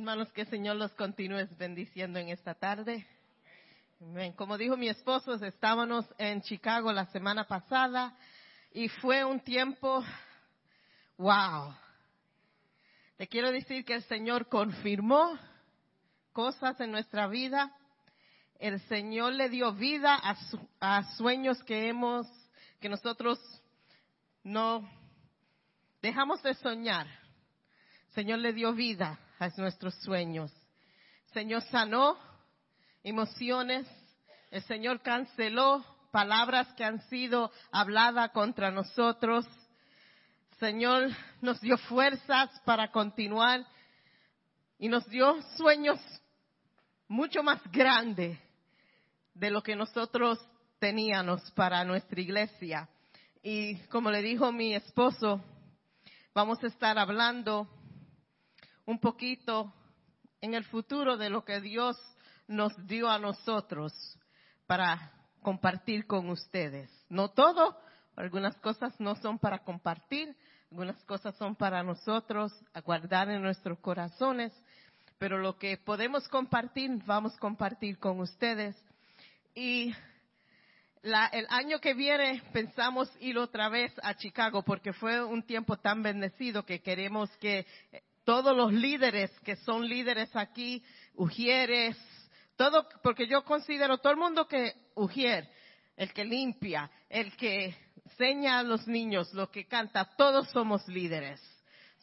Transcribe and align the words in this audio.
Hermanos, 0.00 0.32
que 0.32 0.40
el 0.40 0.48
Señor 0.48 0.76
los 0.76 0.94
continúe 0.94 1.46
bendiciendo 1.58 2.18
en 2.18 2.30
esta 2.30 2.54
tarde. 2.54 3.06
Como 4.34 4.56
dijo 4.56 4.78
mi 4.78 4.88
esposo, 4.88 5.34
estábamos 5.34 6.06
en 6.16 6.40
Chicago 6.40 6.90
la 6.90 7.04
semana 7.08 7.46
pasada 7.46 8.16
y 8.72 8.88
fue 8.88 9.26
un 9.26 9.40
tiempo, 9.40 10.02
wow. 11.18 11.74
Te 13.18 13.28
quiero 13.28 13.52
decir 13.52 13.84
que 13.84 13.96
el 13.96 14.02
Señor 14.04 14.48
confirmó 14.48 15.38
cosas 16.32 16.80
en 16.80 16.92
nuestra 16.92 17.26
vida. 17.26 17.70
El 18.58 18.80
Señor 18.88 19.34
le 19.34 19.50
dio 19.50 19.74
vida 19.74 20.18
a, 20.18 20.34
a 20.80 21.14
sueños 21.18 21.62
que 21.64 21.88
hemos, 21.88 22.26
que 22.80 22.88
nosotros 22.88 23.38
no 24.42 24.90
dejamos 26.00 26.42
de 26.42 26.54
soñar. 26.54 27.06
El 28.08 28.14
Señor 28.14 28.38
le 28.38 28.54
dio 28.54 28.72
vida 28.72 29.20
a 29.40 29.48
nuestros 29.56 29.94
sueños. 30.02 30.52
Señor 31.32 31.62
sanó 31.70 32.18
emociones. 33.02 33.86
El 34.50 34.62
Señor 34.64 35.00
canceló 35.00 35.82
palabras 36.12 36.68
que 36.74 36.84
han 36.84 37.00
sido 37.08 37.50
habladas 37.72 38.32
contra 38.32 38.70
nosotros. 38.70 39.46
Señor 40.58 41.08
nos 41.40 41.58
dio 41.62 41.78
fuerzas 41.78 42.50
para 42.66 42.92
continuar 42.92 43.66
y 44.78 44.88
nos 44.88 45.08
dio 45.08 45.40
sueños 45.56 45.98
mucho 47.08 47.42
más 47.42 47.62
grandes 47.72 48.38
de 49.32 49.50
lo 49.50 49.62
que 49.62 49.74
nosotros 49.74 50.38
teníamos 50.78 51.50
para 51.52 51.82
nuestra 51.84 52.20
iglesia. 52.20 52.88
Y 53.42 53.76
como 53.86 54.10
le 54.10 54.20
dijo 54.20 54.52
mi 54.52 54.74
esposo, 54.74 55.42
vamos 56.34 56.62
a 56.62 56.66
estar 56.66 56.98
hablando 56.98 57.66
un 58.86 58.98
poquito 58.98 59.72
en 60.40 60.54
el 60.54 60.64
futuro 60.64 61.16
de 61.16 61.30
lo 61.30 61.44
que 61.44 61.60
Dios 61.60 61.96
nos 62.48 62.74
dio 62.86 63.08
a 63.08 63.18
nosotros 63.18 63.92
para 64.66 65.12
compartir 65.42 66.06
con 66.06 66.28
ustedes. 66.30 66.90
No 67.08 67.30
todo, 67.30 67.76
algunas 68.16 68.56
cosas 68.58 68.98
no 69.00 69.16
son 69.16 69.38
para 69.38 69.60
compartir, 69.60 70.36
algunas 70.70 71.02
cosas 71.04 71.36
son 71.36 71.56
para 71.56 71.82
nosotros, 71.82 72.52
a 72.74 72.80
guardar 72.80 73.30
en 73.30 73.42
nuestros 73.42 73.78
corazones, 73.80 74.52
pero 75.18 75.38
lo 75.38 75.58
que 75.58 75.76
podemos 75.76 76.28
compartir, 76.28 76.90
vamos 77.04 77.34
a 77.34 77.38
compartir 77.38 77.98
con 77.98 78.20
ustedes. 78.20 78.76
Y 79.54 79.94
el 81.02 81.46
año 81.48 81.80
que 81.80 81.94
viene 81.94 82.42
pensamos 82.52 83.10
ir 83.20 83.38
otra 83.38 83.68
vez 83.68 83.92
a 84.02 84.14
Chicago 84.14 84.62
porque 84.62 84.92
fue 84.92 85.22
un 85.22 85.42
tiempo 85.42 85.76
tan 85.76 86.02
bendecido 86.02 86.64
que 86.64 86.80
queremos 86.80 87.30
que 87.38 87.66
todos 88.30 88.56
los 88.56 88.72
líderes 88.72 89.28
que 89.40 89.56
son 89.56 89.88
líderes 89.88 90.30
aquí, 90.36 90.84
ujieres, 91.16 91.96
todo, 92.54 92.86
porque 93.02 93.26
yo 93.26 93.42
considero 93.42 93.98
todo 93.98 94.12
el 94.12 94.20
mundo 94.20 94.46
que 94.46 94.72
ujier, 94.94 95.50
el 95.96 96.12
que 96.12 96.24
limpia, 96.24 96.88
el 97.08 97.36
que 97.36 97.76
enseña 98.04 98.60
a 98.60 98.62
los 98.62 98.86
niños, 98.86 99.34
lo 99.34 99.50
que 99.50 99.66
canta, 99.66 100.04
todos 100.16 100.48
somos 100.50 100.86
líderes. 100.86 101.40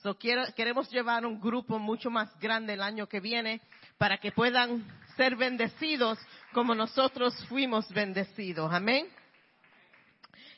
So, 0.03 0.17
queremos 0.17 0.91
llevar 0.91 1.25
un 1.25 1.39
grupo 1.39 1.79
mucho 1.79 2.09
más 2.09 2.37
grande 2.41 2.73
el 2.73 2.81
año 2.81 3.07
que 3.07 3.21
viene 3.21 3.61
para 3.97 4.17
que 4.17 4.33
puedan 4.33 4.85
ser 5.15 5.37
bendecidos 5.37 6.19
como 6.51 6.75
nosotros 6.75 7.41
fuimos 7.47 7.87
bendecidos. 7.93 8.73
Amén. 8.73 9.07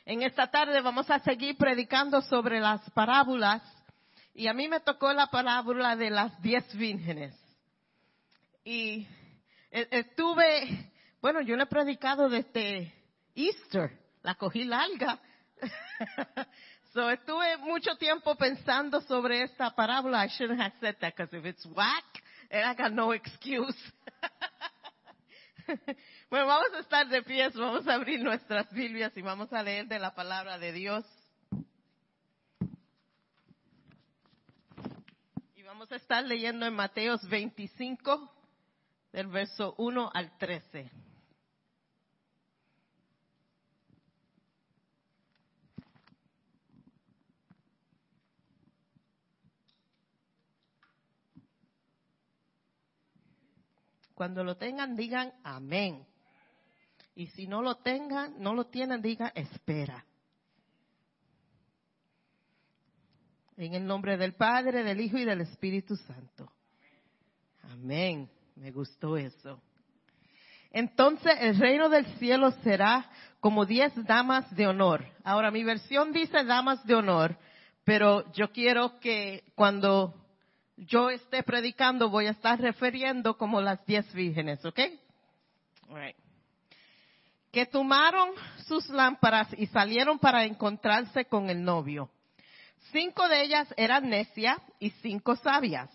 En 0.04 0.22
esta 0.22 0.48
tarde 0.50 0.80
vamos 0.80 1.08
a 1.10 1.20
seguir 1.20 1.56
predicando 1.56 2.20
sobre 2.22 2.58
las 2.58 2.90
parábolas 2.90 3.62
y 4.40 4.48
a 4.48 4.54
mí 4.54 4.68
me 4.68 4.80
tocó 4.80 5.12
la 5.12 5.26
parábola 5.26 5.96
de 5.96 6.08
las 6.08 6.40
diez 6.40 6.74
vírgenes. 6.74 7.38
Y 8.64 9.06
e, 9.70 9.86
estuve, 9.90 10.90
bueno, 11.20 11.42
yo 11.42 11.58
no 11.58 11.64
he 11.64 11.66
predicado 11.66 12.26
desde 12.30 12.90
Easter, 13.34 13.90
la 14.22 14.34
cogí 14.36 14.64
larga. 14.64 15.20
so 16.94 17.10
estuve 17.10 17.58
mucho 17.58 17.96
tiempo 17.96 18.34
pensando 18.34 19.02
sobre 19.02 19.42
esta 19.42 19.74
parábola. 19.76 20.24
I 20.24 20.30
shouldn't 20.30 20.58
have 20.58 20.72
said 20.80 20.96
that 21.02 21.14
because 21.14 21.36
if 21.36 21.44
it's 21.44 21.66
whack, 21.66 22.06
I 22.50 22.74
got 22.74 22.92
no 22.92 23.12
excuse. 23.12 23.76
bueno, 26.30 26.46
vamos 26.46 26.72
a 26.76 26.78
estar 26.78 27.06
de 27.10 27.22
pies, 27.24 27.54
vamos 27.56 27.86
a 27.86 27.92
abrir 27.92 28.22
nuestras 28.22 28.72
Biblias 28.72 29.14
y 29.18 29.20
vamos 29.20 29.52
a 29.52 29.62
leer 29.62 29.86
de 29.86 29.98
la 29.98 30.14
palabra 30.14 30.58
de 30.58 30.72
Dios. 30.72 31.04
Vamos 35.90 36.02
a 36.02 36.04
estar 36.04 36.24
leyendo 36.24 36.66
en 36.66 36.74
Mateos 36.74 37.28
25, 37.28 38.30
del 39.12 39.26
verso 39.26 39.74
1 39.76 40.08
al 40.14 40.38
13. 40.38 40.88
Cuando 54.14 54.44
lo 54.44 54.56
tengan, 54.56 54.94
digan 54.94 55.32
amén. 55.42 56.06
Y 57.16 57.26
si 57.26 57.48
no 57.48 57.62
lo 57.62 57.78
tengan, 57.78 58.40
no 58.40 58.54
lo 58.54 58.66
tienen, 58.68 59.02
digan 59.02 59.32
espera. 59.34 60.06
En 63.60 63.74
el 63.74 63.86
nombre 63.86 64.16
del 64.16 64.32
Padre, 64.32 64.82
del 64.82 65.02
Hijo 65.02 65.18
y 65.18 65.26
del 65.26 65.42
Espíritu 65.42 65.94
Santo. 65.94 66.50
Amén. 67.70 68.26
Me 68.56 68.70
gustó 68.70 69.18
eso. 69.18 69.60
Entonces 70.70 71.34
el 71.40 71.58
reino 71.58 71.90
del 71.90 72.06
cielo 72.16 72.52
será 72.62 73.10
como 73.38 73.66
diez 73.66 73.92
damas 74.06 74.50
de 74.56 74.66
honor. 74.66 75.04
Ahora 75.24 75.50
mi 75.50 75.62
versión 75.62 76.10
dice 76.10 76.42
damas 76.42 76.82
de 76.86 76.94
honor, 76.94 77.36
pero 77.84 78.32
yo 78.32 78.50
quiero 78.50 78.98
que 78.98 79.44
cuando 79.54 80.14
yo 80.78 81.10
esté 81.10 81.42
predicando 81.42 82.08
voy 82.08 82.28
a 82.28 82.30
estar 82.30 82.58
refiriendo 82.58 83.36
como 83.36 83.60
las 83.60 83.84
diez 83.84 84.10
vírgenes, 84.14 84.64
¿ok? 84.64 84.80
Que 87.52 87.66
tomaron 87.66 88.30
sus 88.66 88.88
lámparas 88.88 89.48
y 89.58 89.66
salieron 89.66 90.18
para 90.18 90.46
encontrarse 90.46 91.26
con 91.26 91.50
el 91.50 91.62
novio. 91.62 92.10
Cinco 92.92 93.28
de 93.28 93.42
ellas 93.42 93.72
eran 93.76 94.08
necias 94.08 94.58
y 94.78 94.90
cinco 94.90 95.36
sabias. 95.36 95.90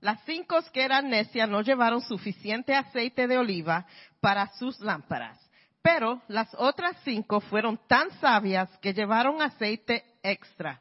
Las 0.00 0.22
cinco 0.24 0.58
que 0.72 0.82
eran 0.82 1.10
necias 1.10 1.48
no 1.48 1.62
llevaron 1.62 2.00
suficiente 2.00 2.74
aceite 2.74 3.26
de 3.26 3.38
oliva 3.38 3.86
para 4.20 4.46
sus 4.54 4.78
lámparas, 4.80 5.38
pero 5.82 6.22
las 6.28 6.48
otras 6.56 6.96
cinco 7.04 7.40
fueron 7.40 7.80
tan 7.88 8.10
sabias 8.20 8.70
que 8.78 8.94
llevaron 8.94 9.42
aceite 9.42 10.04
extra. 10.22 10.80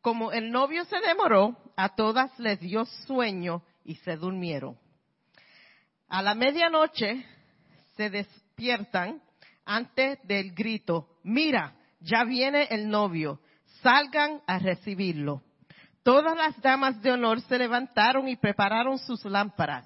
Como 0.00 0.30
el 0.30 0.52
novio 0.52 0.84
se 0.84 1.00
demoró, 1.00 1.56
a 1.76 1.96
todas 1.96 2.38
les 2.38 2.60
dio 2.60 2.84
sueño 2.84 3.64
y 3.84 3.96
se 3.96 4.16
durmieron. 4.16 4.78
A 6.08 6.22
la 6.22 6.36
medianoche 6.36 7.26
se 7.96 8.10
despiertan 8.10 9.20
antes 9.64 10.20
del 10.22 10.54
grito, 10.54 11.08
mira, 11.24 11.74
ya 11.98 12.22
viene 12.22 12.68
el 12.70 12.88
novio, 12.88 13.40
salgan 13.86 14.42
a 14.48 14.58
recibirlo. 14.58 15.42
Todas 16.02 16.36
las 16.36 16.60
damas 16.60 17.00
de 17.02 17.12
honor 17.12 17.40
se 17.42 17.56
levantaron 17.56 18.28
y 18.28 18.34
prepararon 18.34 18.98
sus 18.98 19.24
lámparas. 19.24 19.84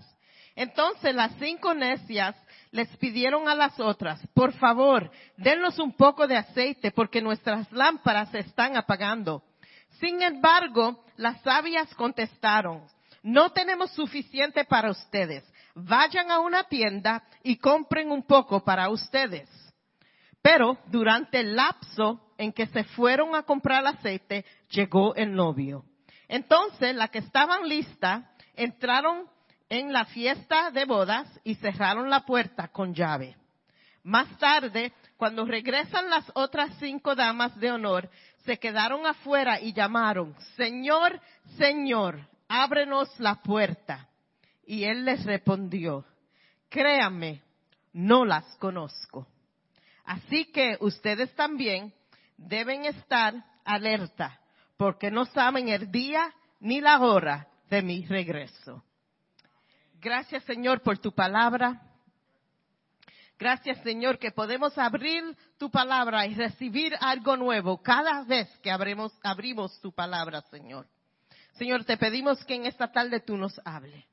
Entonces 0.56 1.14
las 1.14 1.32
cinco 1.38 1.74
necias 1.74 2.34
les 2.70 2.88
pidieron 2.96 3.46
a 3.46 3.54
las 3.54 3.78
otras, 3.78 4.18
por 4.32 4.54
favor, 4.54 5.10
dennos 5.36 5.78
un 5.78 5.92
poco 5.92 6.26
de 6.26 6.38
aceite 6.38 6.92
porque 6.92 7.20
nuestras 7.20 7.70
lámparas 7.72 8.30
se 8.30 8.38
están 8.38 8.74
apagando. 8.74 9.42
Sin 10.00 10.22
embargo, 10.22 11.04
las 11.16 11.38
sabias 11.42 11.94
contestaron, 11.94 12.86
no 13.22 13.52
tenemos 13.52 13.90
suficiente 13.90 14.64
para 14.64 14.90
ustedes. 14.90 15.44
Vayan 15.74 16.30
a 16.30 16.38
una 16.38 16.64
tienda 16.64 17.22
y 17.42 17.56
compren 17.56 18.10
un 18.10 18.22
poco 18.22 18.64
para 18.64 18.88
ustedes. 18.88 19.46
Pero 20.40 20.78
durante 20.86 21.40
el 21.40 21.54
lapso 21.54 22.29
en 22.40 22.54
que 22.54 22.66
se 22.68 22.84
fueron 22.84 23.34
a 23.34 23.42
comprar 23.42 23.86
aceite, 23.86 24.46
llegó 24.70 25.14
el 25.14 25.34
novio. 25.34 25.84
Entonces, 26.26 26.94
las 26.94 27.10
que 27.10 27.18
estaban 27.18 27.68
listas 27.68 28.24
entraron 28.56 29.26
en 29.68 29.92
la 29.92 30.06
fiesta 30.06 30.70
de 30.70 30.86
bodas 30.86 31.28
y 31.44 31.56
cerraron 31.56 32.08
la 32.08 32.20
puerta 32.20 32.68
con 32.68 32.94
llave. 32.94 33.36
Más 34.04 34.38
tarde, 34.38 34.94
cuando 35.18 35.44
regresan 35.44 36.08
las 36.08 36.32
otras 36.32 36.70
cinco 36.78 37.14
damas 37.14 37.54
de 37.60 37.72
honor, 37.72 38.08
se 38.46 38.58
quedaron 38.58 39.06
afuera 39.06 39.60
y 39.60 39.74
llamaron, 39.74 40.34
Señor, 40.56 41.20
Señor, 41.58 42.26
ábrenos 42.48 43.20
la 43.20 43.34
puerta. 43.42 44.08
Y 44.64 44.84
él 44.84 45.04
les 45.04 45.26
respondió, 45.26 46.06
créanme, 46.70 47.42
no 47.92 48.24
las 48.24 48.46
conozco. 48.56 49.26
Así 50.06 50.46
que 50.46 50.78
ustedes 50.80 51.34
también 51.34 51.92
deben 52.40 52.84
estar 52.86 53.34
alerta, 53.64 54.40
porque 54.76 55.10
no 55.10 55.26
saben 55.26 55.68
el 55.68 55.90
día 55.90 56.32
ni 56.58 56.80
la 56.80 57.00
hora 57.00 57.48
de 57.68 57.82
mi 57.82 58.04
regreso. 58.06 58.82
Gracias 60.00 60.42
Señor 60.44 60.82
por 60.82 60.98
tu 60.98 61.12
palabra. 61.12 61.82
Gracias 63.38 63.82
Señor 63.82 64.18
que 64.18 64.32
podemos 64.32 64.76
abrir 64.78 65.36
tu 65.58 65.70
palabra 65.70 66.26
y 66.26 66.34
recibir 66.34 66.94
algo 67.00 67.36
nuevo 67.36 67.82
cada 67.82 68.24
vez 68.24 68.48
que 68.58 68.70
abrimos, 68.70 69.12
tu 69.80 69.92
palabra, 69.92 70.42
Señor. 70.50 70.86
Señor, 71.52 71.84
te 71.84 71.96
pedimos 71.96 72.42
que 72.44 72.54
en 72.54 72.66
esta 72.66 72.90
tarde 72.90 73.20
tú 73.20 73.36
nos 73.36 73.60
hable. 73.64 74.06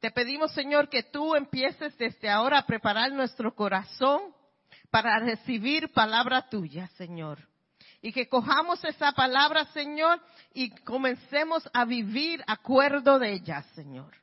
Te 0.00 0.10
pedimos, 0.10 0.52
Señor, 0.52 0.88
que 0.88 1.02
tú 1.02 1.34
empieces 1.34 1.96
desde 1.98 2.30
ahora 2.30 2.58
a 2.58 2.66
preparar 2.66 3.12
nuestro 3.12 3.54
corazón 3.54 4.34
para 4.90 5.18
recibir 5.18 5.92
palabra 5.92 6.48
tuya, 6.48 6.88
Señor. 6.96 7.38
Y 8.00 8.12
que 8.12 8.28
cojamos 8.28 8.84
esa 8.84 9.12
palabra, 9.12 9.64
Señor, 9.72 10.20
y 10.52 10.70
comencemos 10.70 11.68
a 11.72 11.84
vivir 11.84 12.44
acuerdo 12.46 13.18
de 13.18 13.32
ella, 13.32 13.62
Señor. 13.74 14.14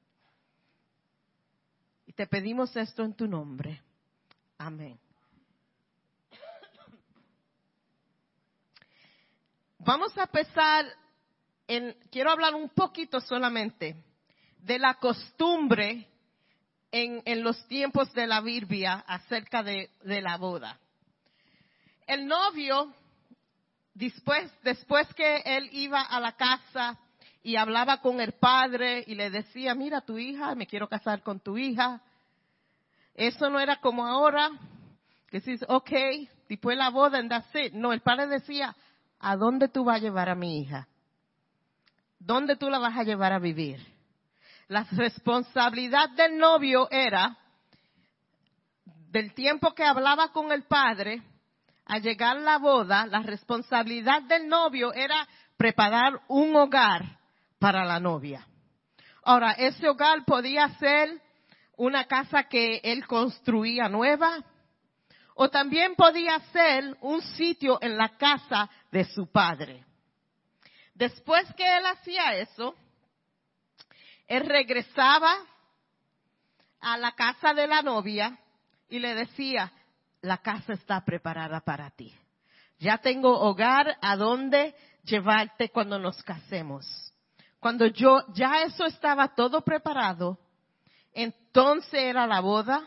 Y 2.06 2.14
te 2.14 2.28
pedimos 2.28 2.76
esto 2.76 3.04
en 3.04 3.14
tu 3.16 3.28
nombre. 3.28 3.82
Amén. 4.58 5.00
Vamos 9.80 10.16
a 10.16 10.24
empezar 10.24 10.86
en, 11.68 11.96
quiero 12.12 12.30
hablar 12.30 12.54
un 12.54 12.70
poquito 12.70 13.20
solamente 13.20 13.96
de 14.60 14.78
la 14.78 14.94
costumbre 14.96 16.08
en, 16.92 17.22
en 17.26 17.44
los 17.44 17.66
tiempos 17.68 18.14
de 18.14 18.28
la 18.28 18.42
Biblia 18.42 19.04
acerca 19.08 19.64
de, 19.64 19.90
de 20.04 20.22
la 20.22 20.38
boda. 20.38 20.78
El 22.06 22.28
novio, 22.28 22.94
después, 23.94 24.52
después 24.64 25.08
que 25.14 25.38
él 25.46 25.70
iba 25.72 26.02
a 26.02 26.20
la 26.20 26.34
casa 26.34 26.98
y 27.44 27.56
hablaba 27.56 28.02
con 28.02 28.20
el 28.20 28.34
padre 28.34 29.04
y 29.08 29.16
le 29.16 29.30
decía, 29.30 29.74
mira 29.74 30.02
tu 30.02 30.18
hija, 30.18 30.54
me 30.56 30.68
quiero 30.68 30.88
casar 30.88 31.24
con 31.24 31.40
tu 31.40 31.58
hija, 31.58 32.02
eso 33.14 33.50
no 33.50 33.60
era 33.60 33.78
como 33.78 34.06
ahora, 34.06 34.50
que 35.30 35.40
dices, 35.40 35.64
ok, 35.68 35.92
después 36.50 36.78
la 36.78 36.90
boda, 36.90 37.18
and 37.20 37.30
that's. 37.30 37.74
No, 37.74 37.94
el 37.94 38.02
padre 38.02 38.28
decía, 38.28 38.76
¿a 39.20 39.36
dónde 39.36 39.70
tú 39.70 39.86
vas 39.86 39.98
a 39.98 40.00
llevar 40.00 40.30
a 40.30 40.36
mi 40.36 40.60
hija? 40.60 40.88
¿Dónde 42.20 42.56
tú 42.56 42.70
la 42.70 42.80
vas 42.80 42.98
a 42.98 43.04
llevar 43.04 43.34
a 43.34 43.40
vivir? 43.40 43.80
La 44.72 44.88
responsabilidad 44.90 46.12
del 46.12 46.38
novio 46.38 46.90
era, 46.90 47.38
del 48.86 49.34
tiempo 49.34 49.74
que 49.74 49.84
hablaba 49.84 50.32
con 50.32 50.50
el 50.54 50.64
padre, 50.64 51.22
a 51.86 51.98
llegar 51.98 52.38
la 52.38 52.58
boda, 52.58 53.06
la 53.06 53.20
responsabilidad 53.20 54.22
del 54.22 54.48
novio 54.48 54.94
era 54.94 55.28
preparar 55.58 56.22
un 56.30 56.56
hogar 56.56 57.20
para 57.60 57.84
la 57.84 58.00
novia. 58.00 58.48
Ahora, 59.24 59.52
ese 59.58 59.90
hogar 59.90 60.24
podía 60.24 60.70
ser 60.80 61.22
una 61.76 62.06
casa 62.06 62.46
que 62.46 62.80
él 62.82 63.06
construía 63.06 63.90
nueva, 63.90 64.42
o 65.36 65.50
también 65.50 65.96
podía 65.96 66.40
ser 66.54 66.96
un 67.02 67.22
sitio 67.22 67.78
en 67.82 67.98
la 67.98 68.16
casa 68.18 68.70
de 68.90 69.04
su 69.04 69.30
padre. 69.30 69.84
Después 70.94 71.46
que 71.58 71.78
él 71.78 71.86
hacía 71.88 72.38
eso, 72.38 72.74
él 74.32 74.46
regresaba 74.46 75.30
a 76.80 76.98
la 76.98 77.12
casa 77.12 77.54
de 77.54 77.68
la 77.68 77.82
novia 77.82 78.40
y 78.88 79.00
le 79.00 79.14
decía, 79.14 79.74
la 80.22 80.38
casa 80.38 80.72
está 80.72 81.04
preparada 81.04 81.60
para 81.60 81.90
ti. 81.90 82.16
Ya 82.80 83.00
tengo 83.00 83.38
hogar 83.38 83.98
a 84.02 84.16
donde 84.16 84.74
llevarte 85.04 85.70
cuando 85.70 86.00
nos 86.00 86.24
casemos. 86.24 87.14
Cuando 87.60 87.88
yo, 87.88 88.24
ya 88.34 88.62
eso 88.62 88.86
estaba 88.86 89.36
todo 89.36 89.66
preparado, 89.66 90.40
entonces 91.12 91.94
era 91.94 92.26
la 92.26 92.40
boda 92.40 92.84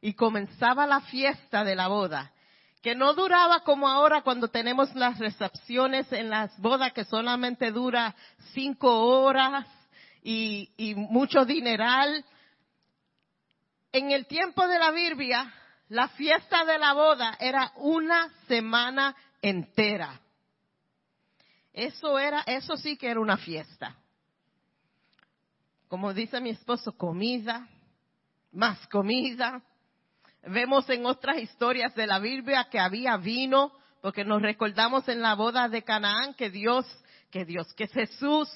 y 0.00 0.14
comenzaba 0.14 0.86
la 0.86 1.02
fiesta 1.02 1.64
de 1.64 1.76
la 1.76 1.88
boda, 1.88 2.32
que 2.80 2.94
no 2.94 3.12
duraba 3.12 3.60
como 3.60 3.88
ahora 3.88 4.22
cuando 4.22 4.48
tenemos 4.48 4.94
las 4.94 5.18
recepciones 5.18 6.10
en 6.12 6.30
las 6.30 6.58
bodas 6.58 6.94
que 6.94 7.04
solamente 7.04 7.72
dura 7.72 8.16
cinco 8.54 9.04
horas 9.20 9.66
y, 10.22 10.70
y 10.76 10.94
mucho 10.94 11.44
dineral. 11.44 12.24
En 13.92 14.10
el 14.10 14.26
tiempo 14.26 14.66
de 14.66 14.78
la 14.78 14.90
Biblia, 14.90 15.52
la 15.88 16.08
fiesta 16.08 16.64
de 16.64 16.78
la 16.78 16.92
boda 16.92 17.36
era 17.40 17.72
una 17.76 18.28
semana 18.46 19.16
entera. 19.40 20.20
Eso 21.72 22.18
era, 22.18 22.42
eso 22.46 22.76
sí 22.76 22.96
que 22.96 23.08
era 23.08 23.20
una 23.20 23.36
fiesta 23.36 23.96
como 25.88 26.12
dice 26.12 26.40
mi 26.40 26.50
esposo, 26.50 26.92
comida, 26.92 27.66
más 28.52 28.86
comida. 28.88 29.62
Vemos 30.42 30.88
en 30.90 31.06
otras 31.06 31.38
historias 31.38 31.94
de 31.94 32.06
la 32.06 32.18
Biblia 32.18 32.68
que 32.70 32.78
había 32.78 33.16
vino, 33.16 33.72
porque 34.02 34.24
nos 34.24 34.42
recordamos 34.42 35.08
en 35.08 35.22
la 35.22 35.34
boda 35.34 35.68
de 35.68 35.82
Canaán 35.82 36.34
que 36.34 36.50
Dios, 36.50 36.86
que 37.30 37.44
Dios, 37.44 37.72
que 37.74 37.88
Jesús 37.88 38.48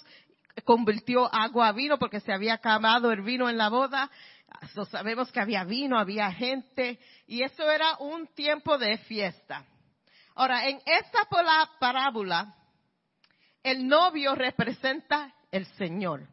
convirtió 0.64 1.32
agua 1.34 1.69
a 1.69 1.72
vino 1.72 1.99
porque 1.99 2.20
se 2.20 2.32
había 2.32 2.54
acabado 2.54 3.10
el 3.10 3.22
vino 3.22 3.49
en 3.49 3.56
la 3.56 3.69
boda. 3.69 4.10
sabemos 4.90 5.32
que 5.32 5.40
había 5.40 5.64
vino, 5.64 5.99
había 5.99 6.31
gente, 6.32 6.99
y 7.26 7.43
eso 7.43 7.70
era 7.70 7.96
un 7.99 8.26
tiempo 8.28 8.78
de 8.78 8.99
fiesta. 8.99 9.64
Ahora, 10.34 10.69
en 10.69 10.81
esta 10.87 11.26
parábola, 11.78 12.54
el 13.62 13.87
novio 13.87 14.34
representa 14.34 15.32
el 15.50 15.66
Señor. 15.76 16.26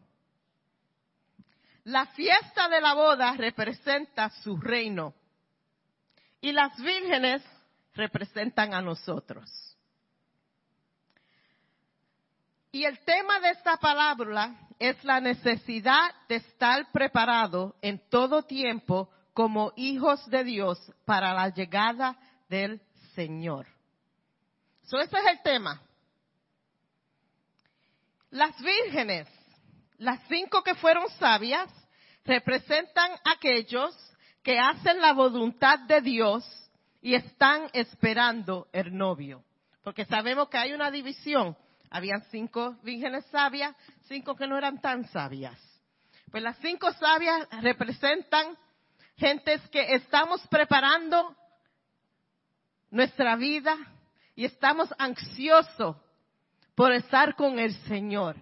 La 1.84 2.06
fiesta 2.08 2.70
de 2.70 2.82
la 2.82 2.94
boda 2.94 3.34
representa 3.34 4.30
su 4.30 4.58
reino 4.58 5.14
y 6.42 6.52
las 6.52 6.78
vírgenes 6.80 7.42
representan 7.94 8.74
a 8.74 8.82
nosotros. 8.82 9.69
Y 12.72 12.86
el 12.86 13.00
tema 13.00 13.40
de 13.40 13.50
esta 13.50 13.78
palabra 13.78 14.56
es 14.78 15.04
la 15.04 15.20
necesidad 15.20 16.12
de 16.28 16.36
estar 16.36 16.92
preparado 16.92 17.76
en 17.82 18.00
todo 18.10 18.44
tiempo 18.44 19.10
como 19.34 19.74
hijos 19.76 20.26
de 20.30 20.44
Dios 20.44 20.80
para 21.06 21.34
la 21.34 21.50
llegada 21.50 22.18
del 22.48 22.82
Señor. 23.16 23.68
So, 24.84 25.00
es 25.00 25.12
el 25.14 25.42
tema. 25.42 25.82
Las 28.32 28.60
vírgenes 28.62 29.28
las 30.00 30.22
cinco 30.30 30.64
que 30.64 30.76
fueron 30.76 31.10
sabias 31.20 31.70
representan 32.24 33.12
aquellos 33.26 33.94
que 34.42 34.58
hacen 34.58 35.02
la 35.02 35.14
voluntad 35.14 35.80
de 35.80 36.00
Dios 36.02 36.46
y 37.02 37.16
están 37.16 37.70
esperando 37.74 38.68
el 38.72 38.96
novio. 38.96 39.44
Porque 39.84 40.06
sabemos 40.06 40.48
que 40.48 40.58
hay 40.58 40.74
una 40.74 40.90
división. 40.90 41.56
Habían 41.90 42.22
cinco 42.30 42.78
vírgenes 42.84 43.26
sabias, 43.28 43.76
cinco 44.08 44.36
que 44.36 44.48
no 44.48 44.58
eran 44.58 44.80
tan 44.80 45.08
sabias. 45.10 45.58
Pues 46.32 46.44
las 46.44 46.58
cinco 46.60 46.92
sabias 46.94 47.48
representan 47.62 48.58
gentes 49.18 49.62
que 49.70 49.96
estamos 49.96 50.46
preparando 50.48 51.36
nuestra 52.92 53.36
vida 53.36 53.76
y 54.36 54.46
estamos 54.46 54.94
ansiosos 54.98 55.98
por 56.76 56.94
estar 56.94 57.36
con 57.36 57.60
el 57.60 57.74
Señor. 57.86 58.38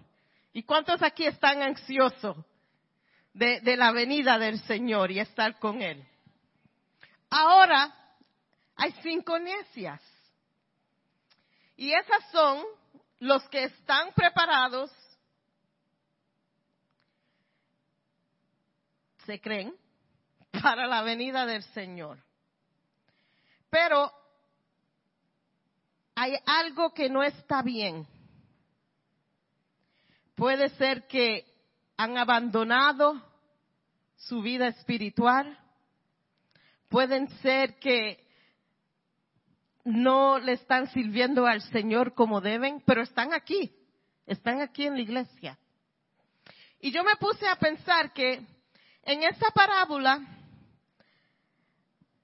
¿Y 0.52 0.62
cuántos 0.62 1.02
aquí 1.02 1.26
están 1.26 1.62
ansiosos 1.62 2.36
de, 3.32 3.76
la 3.76 3.92
venida 3.92 4.38
del 4.38 4.60
Señor 4.60 5.10
y 5.10 5.20
estar 5.20 5.58
con 5.58 5.82
Él? 5.82 6.06
Ahora 7.30 7.94
hay 8.76 8.92
cinco 9.02 9.38
necias. 9.38 10.00
Y 11.76 11.92
esas 11.92 12.30
son 12.30 12.64
los 13.20 13.42
que 13.48 13.64
están 13.64 14.12
preparados, 14.14 14.90
se 19.26 19.40
creen, 19.40 19.74
para 20.62 20.86
la 20.86 21.02
venida 21.02 21.44
del 21.46 21.62
Señor. 21.62 22.18
Pero 23.70 24.10
hay 26.14 26.34
algo 26.46 26.94
que 26.94 27.08
no 27.08 27.22
está 27.22 27.62
bien 27.62 28.06
Puede 30.38 30.68
ser 30.76 31.08
que 31.08 31.44
han 31.96 32.16
abandonado 32.16 33.20
su 34.14 34.40
vida 34.40 34.68
espiritual. 34.68 35.58
Pueden 36.88 37.28
ser 37.40 37.80
que 37.80 38.24
no 39.88 40.38
le 40.38 40.52
están 40.52 40.86
sirviendo 40.88 41.46
al 41.46 41.62
Señor 41.62 42.14
como 42.14 42.40
deben, 42.40 42.82
pero 42.84 43.02
están 43.02 43.32
aquí, 43.32 43.72
están 44.26 44.60
aquí 44.60 44.86
en 44.86 44.94
la 44.94 45.00
iglesia. 45.00 45.58
Y 46.80 46.92
yo 46.92 47.02
me 47.02 47.16
puse 47.16 47.48
a 47.48 47.56
pensar 47.56 48.12
que 48.12 48.46
en 49.02 49.22
esa 49.22 49.50
parábola 49.54 50.20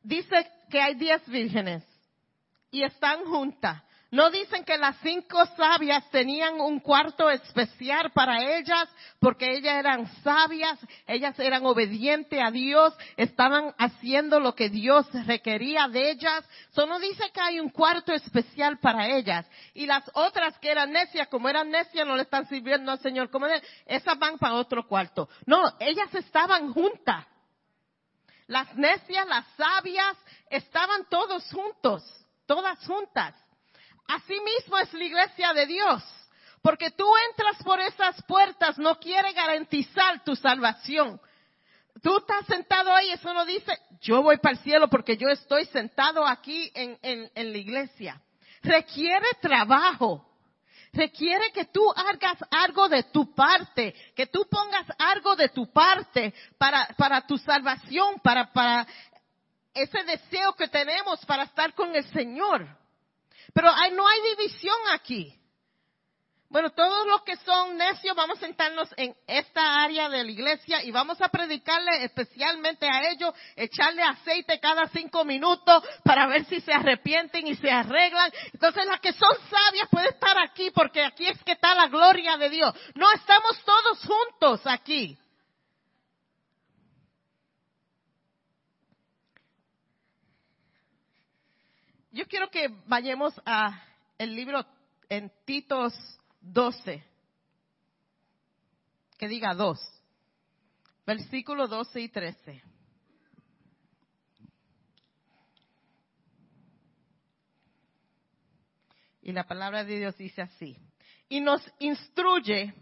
dice 0.02 0.46
que 0.70 0.80
hay 0.80 0.94
diez 0.94 1.26
vírgenes 1.26 1.82
y 2.70 2.82
están 2.82 3.24
juntas. 3.24 3.82
No 4.14 4.30
dicen 4.30 4.64
que 4.64 4.78
las 4.78 4.96
cinco 4.98 5.44
sabias 5.56 6.08
tenían 6.12 6.60
un 6.60 6.78
cuarto 6.78 7.28
especial 7.28 8.12
para 8.12 8.56
ellas 8.56 8.88
porque 9.18 9.56
ellas 9.56 9.74
eran 9.74 10.06
sabias, 10.22 10.78
ellas 11.08 11.36
eran 11.40 11.66
obedientes 11.66 12.40
a 12.40 12.52
Dios, 12.52 12.94
estaban 13.16 13.74
haciendo 13.76 14.38
lo 14.38 14.54
que 14.54 14.68
Dios 14.68 15.04
requería 15.26 15.88
de 15.88 16.12
ellas. 16.12 16.48
Eso 16.70 16.86
no 16.86 17.00
dice 17.00 17.24
que 17.32 17.40
hay 17.40 17.58
un 17.58 17.70
cuarto 17.70 18.12
especial 18.12 18.78
para 18.78 19.08
ellas. 19.08 19.46
Y 19.74 19.84
las 19.84 20.08
otras 20.14 20.56
que 20.60 20.70
eran 20.70 20.92
necias, 20.92 21.26
como 21.26 21.48
eran 21.48 21.68
necias, 21.70 22.06
no 22.06 22.14
le 22.14 22.22
están 22.22 22.48
sirviendo 22.48 22.92
al 22.92 23.00
Señor. 23.00 23.30
Como 23.30 23.48
esas 23.84 24.16
van 24.16 24.38
para 24.38 24.54
otro 24.54 24.86
cuarto. 24.86 25.28
No, 25.44 25.60
ellas 25.80 26.14
estaban 26.14 26.72
juntas. 26.72 27.26
Las 28.46 28.76
necias, 28.76 29.26
las 29.26 29.44
sabias, 29.56 30.16
estaban 30.50 31.04
todos 31.08 31.50
juntos, 31.50 32.04
todas 32.46 32.78
juntas. 32.86 33.43
Así 34.06 34.38
mismo 34.40 34.78
es 34.78 34.92
la 34.92 35.04
iglesia 35.04 35.52
de 35.52 35.66
Dios. 35.66 36.02
Porque 36.62 36.90
tú 36.90 37.06
entras 37.30 37.62
por 37.62 37.80
esas 37.80 38.22
puertas, 38.22 38.78
no 38.78 38.98
quiere 38.98 39.32
garantizar 39.32 40.24
tu 40.24 40.34
salvación. 40.34 41.20
Tú 42.02 42.18
estás 42.18 42.46
sentado 42.46 42.92
ahí, 42.94 43.10
eso 43.10 43.32
no 43.34 43.44
dice, 43.44 43.78
yo 44.00 44.22
voy 44.22 44.38
para 44.38 44.56
el 44.56 44.62
cielo 44.62 44.88
porque 44.88 45.16
yo 45.16 45.28
estoy 45.28 45.66
sentado 45.66 46.26
aquí 46.26 46.70
en, 46.74 46.98
en 47.02 47.52
la 47.52 47.58
iglesia. 47.58 48.20
Requiere 48.62 49.26
trabajo. 49.40 50.26
Requiere 50.94 51.50
que 51.52 51.64
tú 51.66 51.82
hagas 51.90 52.38
algo 52.50 52.88
de 52.88 53.02
tu 53.04 53.34
parte, 53.34 53.94
que 54.14 54.26
tú 54.26 54.46
pongas 54.48 54.86
algo 54.96 55.34
de 55.34 55.48
tu 55.48 55.70
parte 55.72 56.32
para, 56.56 56.86
para 56.96 57.26
tu 57.26 57.36
salvación, 57.36 58.20
para, 58.22 58.52
para 58.52 58.86
ese 59.74 60.04
deseo 60.04 60.54
que 60.54 60.68
tenemos 60.68 61.24
para 61.26 61.42
estar 61.42 61.74
con 61.74 61.94
el 61.96 62.04
Señor. 62.12 62.66
Pero 63.54 63.70
no 63.92 64.06
hay 64.06 64.20
división 64.36 64.76
aquí. 64.92 65.40
Bueno, 66.50 66.70
todos 66.70 67.06
los 67.06 67.22
que 67.22 67.36
son 67.38 67.76
necios 67.76 68.14
vamos 68.14 68.36
a 68.36 68.40
sentarnos 68.40 68.88
en 68.96 69.12
esta 69.26 69.82
área 69.82 70.08
de 70.08 70.22
la 70.22 70.30
iglesia 70.30 70.84
y 70.84 70.92
vamos 70.92 71.20
a 71.20 71.28
predicarle 71.28 72.04
especialmente 72.04 72.88
a 72.88 73.10
ellos, 73.10 73.34
echarle 73.56 74.02
aceite 74.02 74.60
cada 74.60 74.86
cinco 74.88 75.24
minutos 75.24 75.82
para 76.04 76.26
ver 76.28 76.44
si 76.44 76.60
se 76.60 76.72
arrepienten 76.72 77.46
y 77.48 77.56
se 77.56 77.70
arreglan. 77.70 78.30
Entonces 78.52 78.86
las 78.86 79.00
que 79.00 79.12
son 79.14 79.36
sabias 79.50 79.88
pueden 79.90 80.10
estar 80.10 80.36
aquí 80.38 80.70
porque 80.70 81.04
aquí 81.04 81.26
es 81.26 81.42
que 81.42 81.52
está 81.52 81.74
la 81.74 81.88
gloria 81.88 82.36
de 82.36 82.50
Dios. 82.50 82.72
No 82.94 83.10
estamos 83.10 83.58
todos 83.64 83.98
juntos 84.04 84.60
aquí. 84.66 85.18
Yo 92.14 92.28
quiero 92.28 92.48
que 92.48 92.68
vayamos 92.86 93.34
a 93.44 93.82
el 94.18 94.36
libro 94.36 94.64
en 95.08 95.32
Titos 95.44 95.92
12. 96.40 97.02
Que 99.18 99.26
diga 99.26 99.52
2. 99.52 99.76
Versículo 101.04 101.66
12 101.66 102.00
y 102.00 102.08
13. 102.08 102.62
Y 109.22 109.32
la 109.32 109.42
palabra 109.42 109.82
de 109.82 109.98
Dios 109.98 110.16
dice 110.16 110.42
así. 110.42 110.76
Y 111.28 111.40
nos 111.40 111.68
instruye 111.80 112.72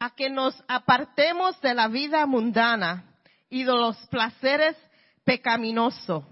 a 0.00 0.16
que 0.16 0.28
nos 0.28 0.60
apartemos 0.66 1.60
de 1.60 1.74
la 1.74 1.86
vida 1.86 2.26
mundana 2.26 3.20
y 3.48 3.62
de 3.62 3.72
los 3.72 3.96
placeres 4.08 4.76
pecaminosos 5.22 6.24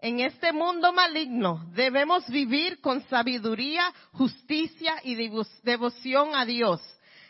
en 0.00 0.20
este 0.20 0.52
mundo 0.52 0.92
maligno 0.92 1.64
debemos 1.72 2.28
vivir 2.28 2.80
con 2.80 3.02
sabiduría, 3.08 3.92
justicia 4.12 4.94
y 5.02 5.16
devoción 5.62 6.36
a 6.36 6.44
Dios, 6.44 6.80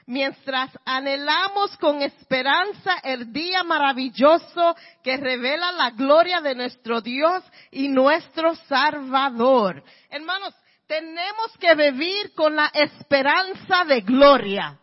mientras 0.06 0.70
anhelamos 0.84 1.76
con 1.78 2.02
esperanza 2.02 2.98
el 3.02 3.32
día 3.32 3.62
maravilloso 3.62 4.76
que 5.02 5.16
revela 5.16 5.72
la 5.72 5.90
gloria 5.90 6.40
de 6.40 6.54
nuestro 6.54 7.00
Dios 7.00 7.42
y 7.70 7.88
nuestro 7.88 8.54
Salvador. 8.54 9.82
Hermanos, 10.10 10.54
tenemos 10.86 11.56
que 11.58 11.74
vivir 11.74 12.34
con 12.34 12.54
la 12.54 12.70
esperanza 12.74 13.84
de 13.86 14.02
gloria. 14.02 14.78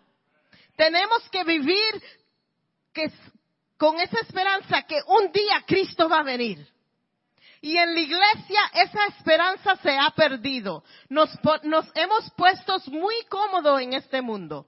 Tenemos 0.75 1.27
que 1.29 1.43
vivir 1.43 2.01
con 3.77 3.99
esa 3.99 4.19
esperanza 4.21 4.83
que 4.83 5.01
un 5.07 5.31
día 5.31 5.63
Cristo 5.65 6.09
va 6.09 6.19
a 6.19 6.23
venir. 6.23 6.74
Y 7.65 7.79
en 7.79 7.95
la 7.95 7.99
iglesia 7.99 8.59
esa 8.75 9.07
esperanza 9.07 9.75
se 9.77 9.97
ha 9.97 10.11
perdido. 10.11 10.83
Nos, 11.09 11.31
hemos 11.95 12.29
puesto 12.37 12.77
muy 12.91 13.15
cómodos 13.27 13.81
en 13.81 13.93
este 13.93 14.21
mundo. 14.21 14.67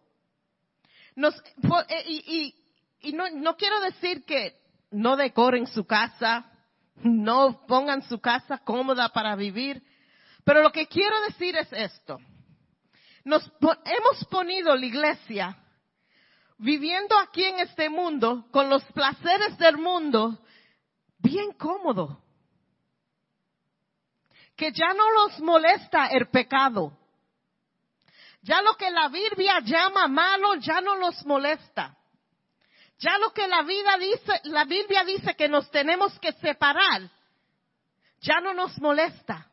Eh, 1.16 2.56
y, 3.02 3.14
no, 3.14 3.30
no 3.30 3.56
quiero 3.56 3.80
decir 3.82 4.26
que 4.26 4.60
no 4.90 5.16
decoren 5.16 5.68
su 5.68 5.86
casa, 5.86 6.52
no 6.96 7.68
pongan 7.68 8.02
su 8.02 8.20
casa 8.20 8.58
cómoda 8.58 9.10
para 9.10 9.36
vivir, 9.36 9.84
pero 10.44 10.64
lo 10.64 10.72
que 10.72 10.88
quiero 10.88 11.22
decir 11.28 11.56
es 11.56 11.72
esto. 11.74 12.18
Nos 13.24 13.48
hemos 13.62 14.26
ponido 14.32 14.76
la 14.76 14.86
iglesia 14.88 15.56
viviendo 16.58 17.16
aquí 17.20 17.44
en 17.44 17.60
este 17.60 17.92
mundo 17.92 18.48
con 18.50 18.72
los 18.72 18.84
placeres 18.86 19.56
del 19.60 19.78
mundo 19.78 20.44
bien 21.20 21.52
cómodo 21.52 22.24
que 24.58 24.72
ya 24.72 24.94
no 24.94 25.12
los 25.12 25.40
molesta 25.40 26.08
el 26.08 26.28
pecado. 26.30 26.92
Ya 28.42 28.62
lo 28.62 28.74
que 28.76 28.90
la 28.90 29.08
Biblia 29.08 29.60
llama 29.64 30.08
malo 30.08 30.56
ya 30.56 30.82
no 30.82 30.96
los 30.96 31.24
molesta. 31.26 31.96
Ya 33.00 33.20
lo 33.20 33.32
que 33.32 33.48
la 33.48 33.62
vida 33.62 33.98
dice, 33.98 34.42
la 34.46 34.66
Biblia 34.66 35.04
dice 35.04 35.36
que 35.36 35.48
nos 35.48 35.70
tenemos 35.70 36.18
que 36.20 36.32
separar, 36.34 37.08
ya 38.22 38.40
no 38.42 38.56
nos 38.56 38.80
molesta. 38.80 39.48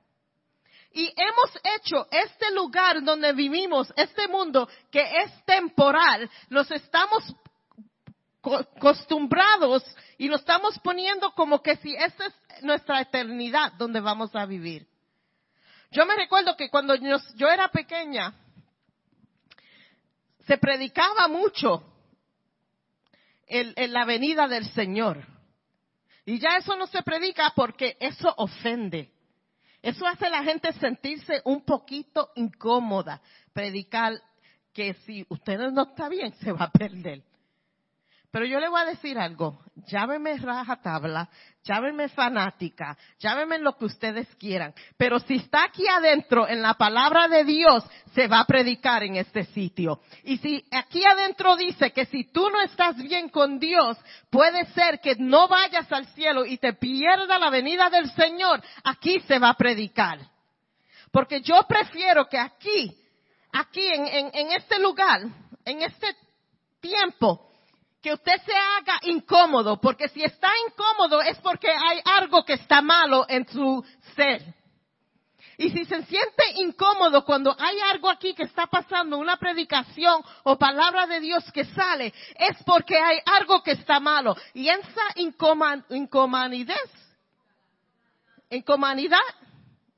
Y 0.92 1.12
hemos 1.14 1.50
hecho 1.76 2.06
este 2.10 2.50
lugar 2.52 3.02
donde 3.02 3.32
vivimos, 3.34 3.92
este 3.96 4.28
mundo 4.28 4.66
que 4.90 5.02
es 5.02 5.44
temporal, 5.44 6.30
nos 6.48 6.70
estamos 6.70 7.24
acostumbrados 8.42 9.82
y 10.16 10.28
nos 10.28 10.40
estamos 10.40 10.78
poniendo 10.78 11.32
como 11.32 11.62
que 11.62 11.76
si 11.76 11.94
esta 11.94 12.26
es 12.26 12.62
nuestra 12.62 13.00
eternidad 13.00 13.72
donde 13.72 14.00
vamos 14.00 14.34
a 14.34 14.46
vivir. 14.46 14.86
Yo 15.94 16.04
me 16.06 16.16
recuerdo 16.16 16.56
que 16.56 16.68
cuando 16.70 16.96
yo, 16.96 17.48
era 17.48 17.68
pequeña, 17.68 18.34
se 20.44 20.58
predicaba 20.58 21.28
mucho 21.28 21.84
en, 23.46 23.92
la 23.92 24.04
venida 24.04 24.48
del 24.48 24.68
Señor. 24.72 25.24
Y 26.26 26.40
ya 26.40 26.56
eso 26.56 26.74
no 26.74 26.88
se 26.88 27.00
predica 27.04 27.52
porque 27.54 27.96
eso 28.00 28.34
ofende. 28.38 29.12
Eso 29.82 30.04
hace 30.04 30.26
a 30.26 30.30
la 30.30 30.42
gente 30.42 30.72
sentirse 30.72 31.40
un 31.44 31.64
poquito 31.64 32.32
incómoda. 32.34 33.22
Predicar 33.52 34.20
que 34.72 34.94
si 35.06 35.24
usted 35.28 35.58
no 35.70 35.82
está 35.90 36.08
bien, 36.08 36.32
se 36.40 36.50
va 36.50 36.64
a 36.64 36.72
perder. 36.72 37.22
Pero 38.34 38.46
yo 38.46 38.58
le 38.58 38.68
voy 38.68 38.80
a 38.80 38.86
decir 38.86 39.16
algo, 39.16 39.60
llámeme 39.86 40.36
raja 40.38 40.82
tabla, 40.82 41.28
llámeme 41.62 42.08
fanática, 42.08 42.98
llámeme 43.20 43.60
lo 43.60 43.78
que 43.78 43.84
ustedes 43.84 44.26
quieran. 44.40 44.74
Pero 44.96 45.20
si 45.20 45.36
está 45.36 45.62
aquí 45.62 45.86
adentro 45.86 46.48
en 46.48 46.60
la 46.60 46.74
palabra 46.74 47.28
de 47.28 47.44
Dios, 47.44 47.84
se 48.12 48.26
va 48.26 48.40
a 48.40 48.44
predicar 48.44 49.04
en 49.04 49.14
este 49.14 49.44
sitio. 49.44 50.00
Y 50.24 50.38
si 50.38 50.64
aquí 50.72 51.04
adentro 51.04 51.54
dice 51.54 51.92
que 51.92 52.06
si 52.06 52.24
tú 52.24 52.50
no 52.50 52.60
estás 52.62 52.96
bien 52.96 53.28
con 53.28 53.60
Dios, 53.60 53.96
puede 54.30 54.64
ser 54.72 54.98
que 54.98 55.14
no 55.14 55.46
vayas 55.46 55.92
al 55.92 56.06
cielo 56.06 56.44
y 56.44 56.58
te 56.58 56.72
pierda 56.72 57.38
la 57.38 57.50
venida 57.50 57.88
del 57.88 58.10
Señor, 58.14 58.60
aquí 58.82 59.20
se 59.28 59.38
va 59.38 59.50
a 59.50 59.56
predicar. 59.56 60.18
Porque 61.12 61.40
yo 61.40 61.62
prefiero 61.68 62.28
que 62.28 62.38
aquí, 62.38 62.98
aquí 63.52 63.86
en 63.86 64.50
este 64.50 64.80
lugar, 64.80 65.20
en 65.64 65.82
este 65.82 66.16
tiempo, 66.80 67.53
que 68.04 68.12
usted 68.12 68.38
se 68.44 68.52
haga 68.54 69.00
incómodo, 69.04 69.80
porque 69.80 70.08
si 70.10 70.22
está 70.22 70.50
incómodo 70.68 71.22
es 71.22 71.38
porque 71.38 71.70
hay 71.70 72.02
algo 72.04 72.44
que 72.44 72.52
está 72.52 72.82
malo 72.82 73.24
en 73.30 73.48
su 73.48 73.82
ser. 74.14 74.42
Y 75.56 75.70
si 75.70 75.86
se 75.86 76.02
siente 76.02 76.44
incómodo 76.56 77.24
cuando 77.24 77.56
hay 77.58 77.80
algo 77.80 78.10
aquí 78.10 78.34
que 78.34 78.42
está 78.42 78.66
pasando, 78.66 79.16
una 79.16 79.38
predicación 79.38 80.22
o 80.42 80.58
palabra 80.58 81.06
de 81.06 81.20
Dios 81.20 81.50
que 81.50 81.64
sale, 81.64 82.12
es 82.38 82.62
porque 82.64 82.98
hay 82.98 83.20
algo 83.24 83.62
que 83.62 83.70
está 83.70 83.98
malo. 84.00 84.36
Y 84.52 84.68
esa 84.68 85.02
incomanidad, 85.88 86.76
incomanidad, 88.50 89.18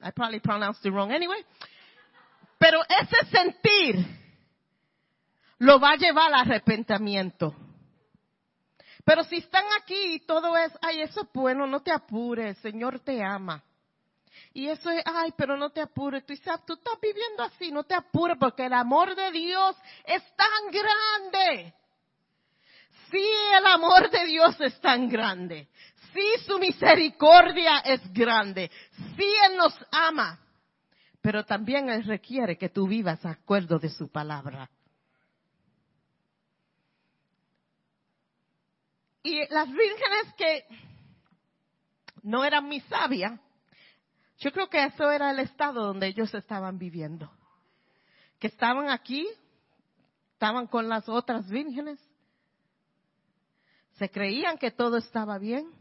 I 0.00 0.12
probably 0.12 0.38
pronounced 0.38 0.86
it 0.86 0.92
wrong 0.92 1.10
anyway, 1.10 1.44
pero 2.56 2.82
ese 2.84 3.30
sentir 3.32 3.96
lo 5.58 5.80
va 5.80 5.90
a 5.94 5.96
llevar 5.96 6.32
al 6.32 6.42
arrepentimiento. 6.42 7.65
Pero 9.06 9.22
si 9.22 9.36
están 9.36 9.62
aquí 9.80 10.14
y 10.14 10.18
todo 10.26 10.56
es, 10.56 10.72
ay, 10.82 11.02
eso 11.02 11.20
es 11.20 11.28
bueno, 11.32 11.64
no 11.64 11.80
te 11.80 11.92
apures, 11.92 12.56
el 12.56 12.56
Señor 12.56 12.98
te 12.98 13.22
ama. 13.22 13.62
Y 14.52 14.66
eso 14.66 14.90
es, 14.90 15.00
ay, 15.06 15.32
pero 15.36 15.56
no 15.56 15.70
te 15.70 15.80
apures. 15.80 16.26
Tú, 16.26 16.34
tú 16.66 16.72
estás 16.72 17.00
viviendo 17.00 17.44
así, 17.44 17.70
no 17.70 17.84
te 17.84 17.94
apures 17.94 18.36
porque 18.36 18.66
el 18.66 18.72
amor 18.72 19.14
de 19.14 19.30
Dios 19.30 19.76
es 20.04 20.25
tan 20.34 20.72
grande. 20.72 21.72
Sí, 23.08 23.25
el 23.56 23.66
amor 23.66 24.10
de 24.10 24.26
Dios 24.26 24.60
es 24.60 24.80
tan 24.80 25.08
grande. 25.08 25.68
Sí, 26.12 26.44
su 26.44 26.58
misericordia 26.58 27.78
es 27.84 28.12
grande. 28.12 28.72
Sí, 29.16 29.32
Él 29.48 29.56
nos 29.56 29.72
ama. 29.92 30.36
Pero 31.20 31.44
también 31.44 31.88
Él 31.90 32.02
requiere 32.02 32.58
que 32.58 32.70
tú 32.70 32.88
vivas 32.88 33.25
a 33.25 33.30
acuerdo 33.30 33.78
de 33.78 33.88
su 33.88 34.10
palabra. 34.10 34.68
Y 39.26 39.45
las 39.52 39.66
vírgenes 39.66 40.35
que 40.37 40.64
no 42.23 42.45
eran 42.45 42.64
muy 42.64 42.78
sabias, 42.83 43.40
yo 44.38 44.52
creo 44.52 44.68
que 44.71 44.85
eso 44.85 45.11
era 45.11 45.33
el 45.33 45.40
estado 45.40 45.85
donde 45.85 46.06
ellos 46.06 46.33
estaban 46.33 46.78
viviendo. 46.78 47.28
Que 48.38 48.47
estaban 48.47 48.88
aquí, 48.88 49.26
estaban 50.35 50.68
con 50.68 50.88
las 50.88 51.09
otras 51.09 51.50
vírgenes, 51.50 51.99
se 53.99 54.09
creían 54.09 54.59
que 54.59 54.71
todo 54.71 54.97
estaba 54.97 55.38
bien, 55.38 55.73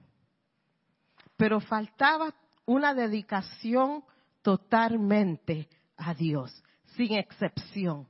pero 1.37 1.59
faltaba 1.59 2.33
una 2.65 2.95
dedicación 2.95 4.03
totalmente 4.41 5.69
a 5.97 6.15
Dios, 6.15 6.63
sin 6.95 7.13
excepción. 7.13 8.07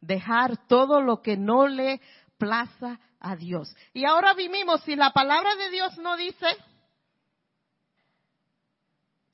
Dejar 0.00 0.66
todo 0.66 1.00
lo 1.00 1.22
que 1.22 1.36
no 1.36 1.68
le 1.68 2.00
plaza 2.38 2.98
a 3.24 3.36
Dios. 3.36 3.74
Y 3.94 4.04
ahora 4.04 4.34
vivimos, 4.34 4.82
si 4.82 4.94
la 4.94 5.10
palabra 5.10 5.56
de 5.56 5.70
Dios 5.70 5.96
no 5.98 6.16
dice 6.16 6.46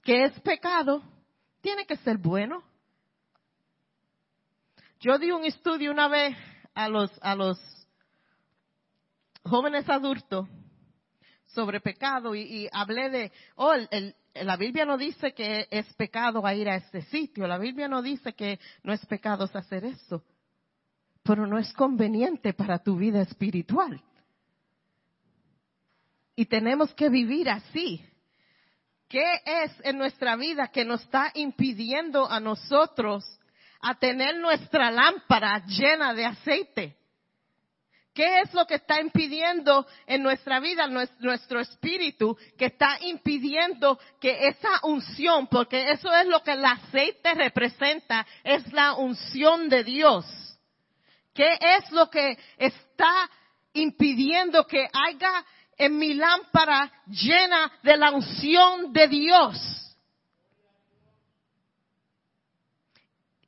que 0.05 0.25
es 0.25 0.41
pecado, 0.41 1.03
tiene 1.61 1.85
que 1.87 1.97
ser 1.97 2.17
bueno. 2.17 2.63
Yo 5.01 5.19
di 5.19 5.33
un 5.33 5.45
estudio 5.45 5.91
una 5.91 6.07
vez 6.07 6.37
a 6.73 6.89
los, 6.89 7.11
a 7.21 7.35
los 7.35 7.59
jóvenes 9.43 9.89
adultos 9.89 10.49
sobre 11.47 11.81
pecado 11.81 12.37
y, 12.37 12.69
hablé 12.73 13.11
de, 13.11 13.33
oh, 13.57 13.75
la 14.35 14.57
Biblia 14.57 14.85
no 14.85 14.99
dice 14.99 15.35
que 15.35 15.67
es 15.69 15.93
pecado 15.95 16.43
ir 16.55 16.69
a 16.69 16.77
este 16.77 17.03
sitio, 17.03 17.49
la 17.49 17.59
Biblia 17.59 17.89
no 17.89 18.03
dice 18.03 18.35
que 18.35 18.61
no 18.85 18.93
es 18.93 19.05
pecado 19.07 19.49
hacer 19.53 19.85
eso, 19.85 20.23
pero 21.31 21.47
no 21.47 21.61
es 21.61 21.73
conveniente 21.75 22.53
para 22.53 22.81
tu 22.81 22.97
vida 22.97 23.21
espiritual. 23.23 24.03
Y 26.35 26.47
tenemos 26.47 26.93
que 26.93 27.09
vivir 27.09 27.49
así. 27.49 28.05
¿Qué 29.09 29.41
es 29.45 29.71
en 29.85 29.97
nuestra 29.97 30.35
vida 30.35 30.73
que 30.73 30.85
nos 30.85 31.03
está 31.03 31.31
impidiendo 31.35 32.29
a 32.29 32.41
nosotros 32.41 33.25
a 33.81 33.95
tener 33.95 34.39
nuestra 34.39 34.91
lámpara 34.91 35.65
llena 35.67 36.15
de 36.15 36.27
aceite? 36.27 36.97
¿Qué 38.13 38.41
es 38.41 38.53
lo 38.53 38.67
que 38.67 38.75
está 38.75 39.01
impidiendo 39.01 39.87
en 40.09 40.25
nuestra 40.25 40.59
vida, 40.59 40.89
nuestro 40.89 41.61
espíritu, 41.61 42.37
que 42.59 42.67
está 42.67 42.99
impidiendo 43.03 44.01
que 44.21 44.49
esa 44.49 44.81
unción, 44.83 45.47
porque 45.47 45.93
eso 45.93 46.13
es 46.13 46.27
lo 46.27 46.43
que 46.43 46.55
el 46.55 46.65
aceite 46.65 47.35
representa, 47.35 48.27
es 48.43 48.73
la 48.73 48.95
unción 48.95 49.69
de 49.69 49.85
Dios? 49.85 50.50
¿Qué 51.35 51.59
es 51.61 51.91
lo 51.93 52.11
que 52.11 52.37
está 52.59 53.31
impidiendo 53.73 54.67
que 54.67 54.89
haya 54.93 55.45
en 55.77 55.97
mi 55.97 56.15
lámpara 56.15 56.91
llena 57.07 57.73
de 57.83 57.97
la 57.97 58.11
unción 58.11 58.93
de 58.93 59.09
Dios? 59.09 59.81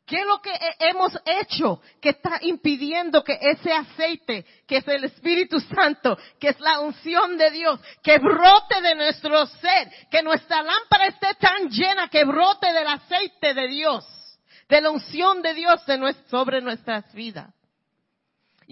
¿Qué 0.07 0.21
es 0.21 0.27
lo 0.27 0.43
que 0.43 0.53
hemos 0.79 1.17
hecho 1.25 1.81
que 2.01 2.11
está 2.11 2.39
impidiendo 2.43 3.25
que 3.25 3.39
ese 3.41 3.73
aceite, 3.73 4.45
que 4.67 4.77
es 4.77 4.89
el 4.89 5.05
Espíritu 5.05 5.59
Santo, 5.59 6.19
que 6.39 6.51
es 6.51 6.61
la 6.61 6.81
unción 6.81 7.39
de 7.39 7.51
Dios, 7.51 7.81
que 8.03 8.19
brote 8.19 8.83
de 8.83 8.95
nuestro 8.95 9.47
ser, 9.47 9.91
que 10.11 10.23
nuestra 10.23 10.63
lámpara 10.63 11.07
esté 11.07 11.35
tan 11.41 11.71
llena 11.71 12.09
que 12.09 12.25
brote 12.25 12.71
del 12.73 12.89
aceite 12.89 13.55
de 13.55 13.67
Dios, 13.69 14.05
de 14.69 14.81
la 14.83 14.91
unción 14.91 15.41
de 15.41 15.55
Dios 15.55 15.81
sobre 16.29 16.61
nuestras 16.61 17.11
vidas? 17.15 17.55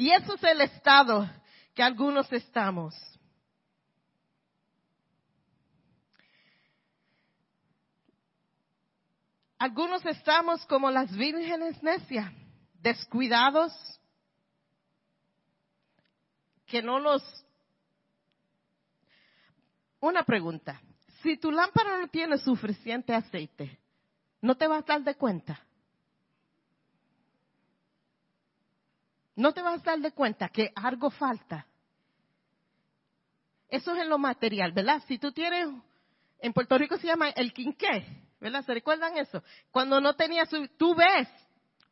Y 0.00 0.10
eso 0.12 0.34
es 0.34 0.42
el 0.44 0.62
estado 0.62 1.28
que 1.74 1.82
algunos 1.82 2.32
estamos. 2.32 2.94
Algunos 9.58 10.02
estamos 10.06 10.64
como 10.64 10.90
las 10.90 11.14
vírgenes 11.14 11.82
necias, 11.82 12.32
descuidados, 12.80 13.74
que 16.64 16.80
no 16.80 16.98
los... 16.98 17.22
Una 20.00 20.24
pregunta, 20.24 20.80
si 21.22 21.36
tu 21.36 21.50
lámpara 21.50 21.98
no 21.98 22.08
tiene 22.08 22.38
suficiente 22.38 23.12
aceite, 23.12 23.78
¿no 24.40 24.54
te 24.56 24.66
vas 24.66 24.82
a 24.84 24.94
dar 24.94 25.02
de 25.02 25.14
cuenta? 25.14 25.60
¿No 29.40 29.54
te 29.54 29.62
vas 29.62 29.80
a 29.80 29.92
dar 29.92 30.00
de 30.00 30.12
cuenta 30.12 30.50
que 30.50 30.70
algo 30.74 31.08
falta? 31.08 31.66
Eso 33.70 33.94
es 33.94 34.02
en 34.02 34.10
lo 34.10 34.18
material, 34.18 34.72
¿verdad? 34.72 35.02
Si 35.08 35.16
tú 35.16 35.32
tienes, 35.32 35.66
en 36.40 36.52
Puerto 36.52 36.76
Rico 36.76 36.98
se 36.98 37.06
llama 37.06 37.30
el 37.30 37.54
quinqué, 37.54 38.06
¿verdad? 38.38 38.62
¿Se 38.66 38.74
recuerdan 38.74 39.16
eso? 39.16 39.42
Cuando 39.70 39.98
no 39.98 40.14
tenía 40.14 40.44
su, 40.44 40.68
tú 40.76 40.94
ves 40.94 41.26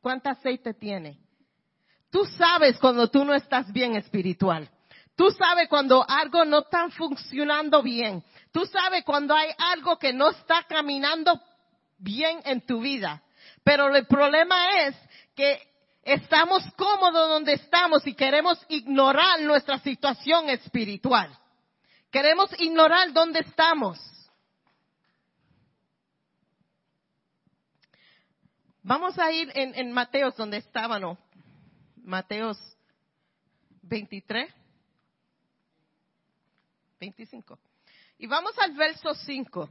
cuánto 0.02 0.28
aceite 0.28 0.74
tiene. 0.74 1.20
Tú 2.10 2.26
sabes 2.36 2.78
cuando 2.78 3.08
tú 3.08 3.24
no 3.24 3.32
estás 3.32 3.72
bien 3.72 3.96
espiritual. 3.96 4.68
Tú 5.16 5.30
sabes 5.30 5.70
cuando 5.70 6.04
algo 6.06 6.44
no 6.44 6.58
está 6.58 6.90
funcionando 6.90 7.82
bien. 7.82 8.22
Tú 8.52 8.66
sabes 8.66 9.04
cuando 9.04 9.34
hay 9.34 9.48
algo 9.56 9.98
que 9.98 10.12
no 10.12 10.28
está 10.32 10.64
caminando 10.64 11.40
bien 11.96 12.42
en 12.44 12.60
tu 12.66 12.80
vida. 12.80 13.22
Pero 13.64 13.88
el 13.96 14.06
problema 14.06 14.82
es 14.82 14.94
que 15.34 15.77
estamos 16.08 16.64
cómodos 16.76 17.28
donde 17.28 17.52
estamos 17.52 18.06
y 18.06 18.14
queremos 18.14 18.58
ignorar 18.68 19.40
nuestra 19.42 19.78
situación 19.78 20.48
espiritual. 20.48 21.30
Queremos 22.10 22.50
ignorar 22.58 23.12
dónde 23.12 23.40
estamos. 23.40 23.98
Vamos 28.82 29.18
a 29.18 29.30
ir 29.30 29.52
en, 29.54 29.92
Mateos 29.92 30.34
donde 30.34 30.56
estaban, 30.56 31.18
Mateos 31.96 32.58
23, 33.82 34.50
25. 36.98 37.58
Y 38.18 38.26
vamos 38.26 38.58
al 38.58 38.72
verso 38.72 39.12
5. 39.14 39.68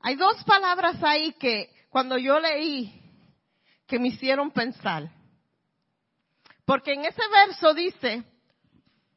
Hay 0.00 0.16
dos 0.16 0.42
palabras 0.44 1.02
ahí 1.02 1.32
que 1.34 1.70
cuando 1.90 2.16
yo 2.16 2.40
leí 2.40 3.07
que 3.88 3.98
me 3.98 4.08
hicieron 4.08 4.50
pensar. 4.50 5.10
Porque 6.64 6.92
en 6.92 7.06
ese 7.06 7.22
verso 7.32 7.72
dice, 7.72 8.22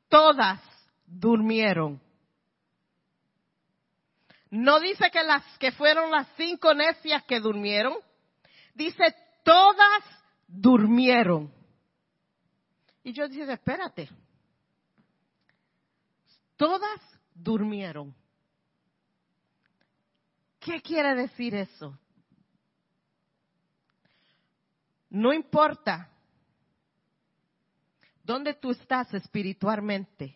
todas 0.07 0.61
durmieron. 1.05 2.01
No 4.49 4.79
dice 4.79 5.11
que 5.11 5.23
las 5.23 5.43
que 5.59 5.71
fueron 5.73 6.09
las 6.09 6.27
cinco 6.37 6.73
necias 6.73 7.23
que 7.25 7.41
durmieron, 7.41 7.97
dice, 8.73 9.13
todas 9.43 10.03
durmieron. 10.47 11.53
Y 13.03 13.11
yo 13.11 13.27
dije, 13.27 13.51
espérate, 13.51 14.09
todas 16.55 17.01
durmieron. 17.33 18.15
¿Qué 20.59 20.81
quiere 20.81 21.15
decir 21.15 21.55
eso? 21.55 21.97
No 25.11 25.31
importa 25.31 26.09
dónde 28.23 28.55
tú 28.55 28.71
estás 28.71 29.13
espiritualmente, 29.13 30.35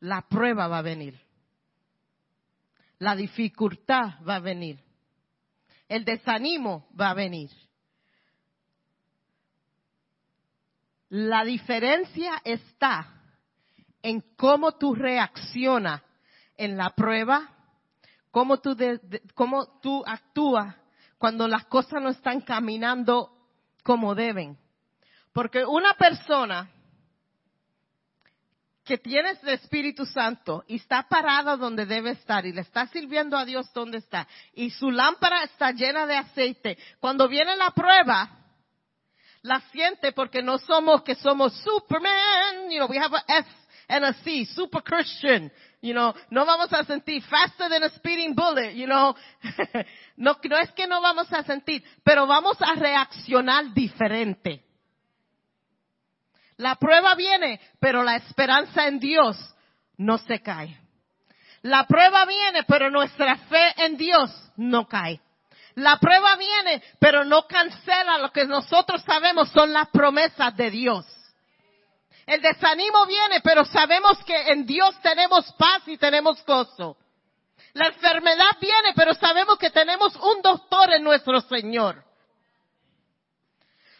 la 0.00 0.22
prueba 0.22 0.66
va 0.66 0.78
a 0.78 0.82
venir. 0.82 1.18
La 2.98 3.14
dificultad 3.14 4.14
va 4.26 4.36
a 4.36 4.40
venir 4.40 4.84
el 5.88 6.04
desánimo 6.04 6.88
va 6.98 7.10
a 7.10 7.14
venir. 7.14 7.50
La 11.10 11.44
diferencia 11.44 12.40
está 12.44 13.22
en 14.02 14.20
cómo 14.36 14.72
tú 14.72 14.94
reaccionas 14.94 16.02
en 16.56 16.76
la 16.76 16.90
prueba, 16.90 17.48
cómo 18.30 18.58
tú, 18.58 18.76
cómo 19.34 19.78
tú 19.80 20.02
actúas 20.06 20.74
cuando 21.18 21.46
las 21.46 21.66
cosas 21.66 22.02
no 22.02 22.08
están 22.08 22.40
caminando 22.40 23.30
como 23.84 24.16
deben. 24.16 24.58
Porque 25.32 25.64
una 25.64 25.94
persona 25.94 26.68
que 28.84 28.98
tienes 28.98 29.42
el 29.42 29.50
Espíritu 29.50 30.04
Santo 30.04 30.64
y 30.66 30.76
está 30.76 31.04
parado 31.08 31.56
donde 31.56 31.86
debe 31.86 32.10
estar 32.10 32.44
y 32.44 32.52
le 32.52 32.62
está 32.62 32.86
sirviendo 32.88 33.36
a 33.36 33.44
Dios 33.44 33.72
donde 33.72 33.98
está 33.98 34.26
y 34.52 34.70
su 34.70 34.90
lámpara 34.90 35.44
está 35.44 35.70
llena 35.70 36.06
de 36.06 36.16
aceite, 36.16 36.78
cuando 37.00 37.26
viene 37.26 37.56
la 37.56 37.70
prueba, 37.70 38.30
la 39.40 39.60
siente 39.72 40.12
porque 40.12 40.42
no 40.42 40.58
somos 40.58 41.02
que 41.02 41.14
somos 41.14 41.54
Superman, 41.62 42.70
you 42.70 42.76
know, 42.76 42.88
we 42.88 42.98
have 42.98 43.14
a 43.14 43.24
S 43.26 43.48
and 43.88 44.04
a 44.04 44.14
C, 44.24 44.44
super 44.46 44.82
Christian, 44.82 45.50
you 45.80 45.92
know, 45.92 46.14
no 46.30 46.44
vamos 46.44 46.72
a 46.72 46.84
sentir 46.84 47.22
faster 47.22 47.68
than 47.68 47.82
a 47.82 47.90
speeding 47.90 48.34
bullet, 48.34 48.74
you 48.74 48.86
know, 48.86 49.14
no, 50.16 50.36
no 50.44 50.58
es 50.58 50.70
que 50.72 50.86
no 50.86 51.00
vamos 51.00 51.32
a 51.32 51.42
sentir, 51.42 51.82
pero 52.04 52.26
vamos 52.26 52.56
a 52.60 52.74
reaccionar 52.74 53.72
diferente. 53.74 54.62
La 56.56 56.76
prueba 56.76 57.14
viene, 57.14 57.60
pero 57.80 58.02
la 58.02 58.16
esperanza 58.16 58.86
en 58.86 59.00
Dios 59.00 59.36
no 59.96 60.18
se 60.18 60.40
cae. 60.40 60.78
La 61.62 61.86
prueba 61.86 62.24
viene, 62.26 62.62
pero 62.64 62.90
nuestra 62.90 63.36
fe 63.36 63.84
en 63.84 63.96
Dios 63.96 64.30
no 64.56 64.86
cae. 64.86 65.20
La 65.76 65.98
prueba 65.98 66.36
viene, 66.36 66.82
pero 67.00 67.24
no 67.24 67.46
cancela 67.46 68.18
lo 68.18 68.30
que 68.30 68.46
nosotros 68.46 69.02
sabemos 69.02 69.48
son 69.50 69.72
las 69.72 69.88
promesas 69.88 70.56
de 70.56 70.70
Dios. 70.70 71.06
El 72.26 72.40
desanimo 72.40 73.06
viene, 73.06 73.40
pero 73.42 73.64
sabemos 73.64 74.18
que 74.24 74.52
en 74.52 74.64
Dios 74.64 74.94
tenemos 75.02 75.52
paz 75.58 75.82
y 75.86 75.98
tenemos 75.98 76.44
gozo. 76.44 76.96
La 77.74 77.88
enfermedad 77.88 78.56
viene, 78.60 78.92
pero 78.94 79.14
sabemos 79.14 79.58
que 79.58 79.70
tenemos 79.70 80.14
un 80.16 80.40
doctor 80.42 80.92
en 80.92 81.02
nuestro 81.02 81.40
Señor. 81.42 82.02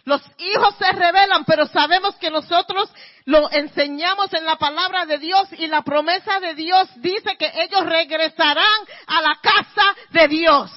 Los 0.05 0.23
hijos 0.39 0.75
se 0.79 0.93
rebelan, 0.93 1.45
pero 1.45 1.67
sabemos 1.67 2.15
que 2.17 2.31
nosotros 2.31 2.91
lo 3.25 3.51
enseñamos 3.51 4.33
en 4.35 4.45
la 4.45 4.57
palabra 4.57 5.07
de 5.07 5.19
Dios 5.19 5.49
y 5.53 5.67
la 5.67 5.83
promesa 5.83 6.41
de 6.41 6.55
Dios 6.55 6.89
dice 6.97 7.37
que 7.39 7.51
ellos 7.55 7.85
regresarán 7.87 8.81
a 9.07 9.23
la 9.23 9.41
casa 9.43 9.97
de 10.11 10.29
Dios. 10.29 10.71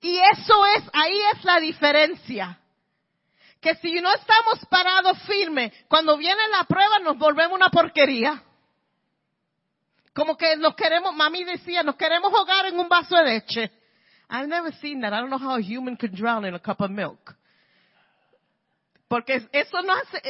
Y 0.00 0.18
eso 0.18 0.66
es, 0.76 0.82
ahí 0.92 1.18
es 1.34 1.44
la 1.44 1.60
diferencia. 1.60 2.58
Que 3.64 3.76
si 3.76 3.94
no 3.94 4.12
estamos 4.12 4.62
parados 4.68 5.18
firmes, 5.22 5.72
cuando 5.88 6.18
viene 6.18 6.48
la 6.50 6.64
prueba 6.64 6.98
nos 6.98 7.16
volvemos 7.16 7.56
una 7.56 7.70
porquería. 7.70 8.42
Como 10.14 10.36
que 10.36 10.54
nos 10.58 10.74
queremos, 10.74 11.14
mami 11.14 11.44
decía, 11.44 11.82
nos 11.82 11.96
queremos 11.96 12.30
ahogar 12.30 12.66
en 12.66 12.78
un 12.78 12.90
vaso 12.90 13.16
de 13.16 13.24
leche. 13.24 13.72
I've 14.28 14.48
never 14.48 14.70
seen 14.74 15.00
that. 15.00 15.14
I 15.14 15.16
don't 15.16 15.30
know 15.30 15.38
how 15.38 15.56
a 15.56 15.62
human 15.62 15.96
can 15.96 16.14
drown 16.14 16.44
in 16.44 16.54
a 16.54 16.58
cup 16.58 16.82
of 16.82 16.90
milk. 16.90 17.34
Porque 19.08 19.48
eso 19.50 19.80
no 19.80 19.94
hace, 19.94 20.20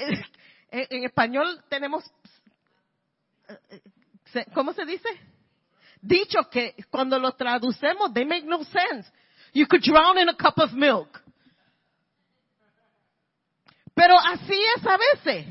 en 0.70 1.02
español 1.02 1.60
tenemos, 1.68 2.04
¿cómo 4.54 4.72
se 4.74 4.84
dice? 4.84 5.08
Dicho 6.00 6.48
que 6.48 6.76
cuando 6.88 7.18
lo 7.18 7.32
traducemos, 7.32 8.14
they 8.14 8.24
make 8.24 8.46
no 8.46 8.62
sense. 8.62 9.10
You 9.52 9.66
could 9.66 9.82
drown 9.82 10.18
in 10.18 10.28
a 10.28 10.36
cup 10.36 10.56
of 10.58 10.72
milk. 10.72 11.23
Pero 13.94 14.18
así 14.18 14.60
es 14.76 14.86
a 14.86 14.96
veces. 14.96 15.46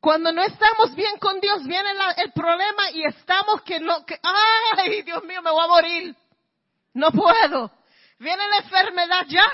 Cuando 0.00 0.32
no 0.32 0.42
estamos 0.42 0.94
bien 0.94 1.18
con 1.18 1.40
Dios, 1.40 1.64
viene 1.64 1.90
el 2.16 2.32
problema 2.32 2.90
y 2.92 3.04
estamos 3.04 3.62
que 3.62 3.80
no, 3.80 4.06
que, 4.06 4.18
ay, 4.22 5.02
Dios 5.02 5.24
mío, 5.24 5.42
me 5.42 5.50
voy 5.50 5.64
a 5.64 5.68
morir. 5.68 6.16
No 6.94 7.10
puedo. 7.10 7.70
Viene 8.18 8.48
la 8.48 8.56
enfermedad, 8.58 9.26
ya, 9.28 9.46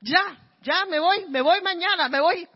ya, 0.00 0.38
ya, 0.62 0.84
me 0.86 0.98
voy, 0.98 1.26
me 1.28 1.40
voy 1.42 1.60
mañana, 1.60 2.08
me 2.08 2.20
voy. 2.20 2.48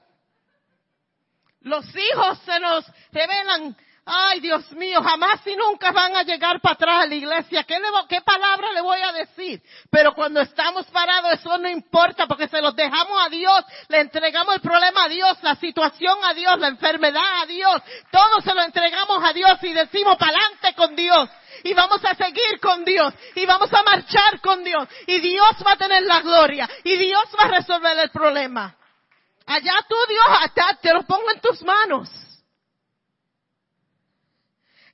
Los 1.61 1.85
hijos 1.97 2.39
se 2.45 2.61
nos 2.61 2.85
revelan, 3.13 3.77
ay 4.07 4.41
Dios 4.41 4.71
mío, 4.73 5.03
jamás 5.03 5.47
y 5.47 5.57
nunca 5.57 5.93
van 5.93 6.15
a 6.17 6.23
llegar 6.23 6.61
para 6.61 6.75
atrás 6.75 7.05
a 7.05 7.07
la 7.07 7.15
iglesia. 7.15 7.65
¿Qué, 7.65 7.79
le, 7.79 7.89
¿Qué 8.09 8.21
palabra 8.21 8.73
le 8.73 8.81
voy 8.81 9.01
a 9.01 9.13
decir? 9.13 9.63
Pero 9.91 10.15
cuando 10.15 10.41
estamos 10.41 10.87
parados 10.87 11.33
eso 11.35 11.57
no 11.59 11.69
importa 11.69 12.27
porque 12.27 12.49
se 12.49 12.61
los 12.61 12.77
dejamos 12.77 13.25
a 13.25 13.29
Dios, 13.29 13.65
le 13.89 14.01
entregamos 14.01 14.55
el 14.57 14.61
problema 14.61 15.05
a 15.05 15.09
Dios, 15.09 15.39
la 15.43 15.57
situación 15.57 16.19
a 16.25 16.35
Dios, 16.35 16.59
la 16.59 16.69
enfermedad 16.69 17.43
a 17.43 17.47
Dios, 17.47 17.83
todo 18.11 18.41
se 18.43 18.55
lo 18.55 18.63
entregamos 18.63 19.25
a 19.25 19.33
Dios 19.33 19.59
y 19.63 19.73
decimos 19.73 20.17
para 20.17 20.33
adelante 20.33 20.75
con 20.75 20.95
Dios 20.95 21.29
y 21.63 21.73
vamos 21.73 22.05
a 22.05 22.15
seguir 22.15 22.61
con 22.61 22.85
Dios 22.85 23.15
y 23.35 23.47
vamos 23.47 23.73
a 23.73 23.83
marchar 23.83 24.41
con 24.41 24.63
Dios 24.63 24.87
y 25.07 25.19
Dios 25.21 25.51
va 25.67 25.73
a 25.73 25.77
tener 25.77 26.03
la 26.03 26.21
gloria 26.21 26.69
y 26.85 26.97
Dios 26.97 27.25
va 27.39 27.45
a 27.45 27.59
resolver 27.59 27.99
el 27.99 28.11
problema. 28.11 28.77
Allá 29.47 29.73
tú 29.89 29.97
Dios, 30.09 30.27
hasta 30.41 30.79
te 30.81 30.93
lo 30.93 31.03
pongo 31.03 31.31
en 31.31 31.41
tus 31.41 31.63
manos. 31.63 32.24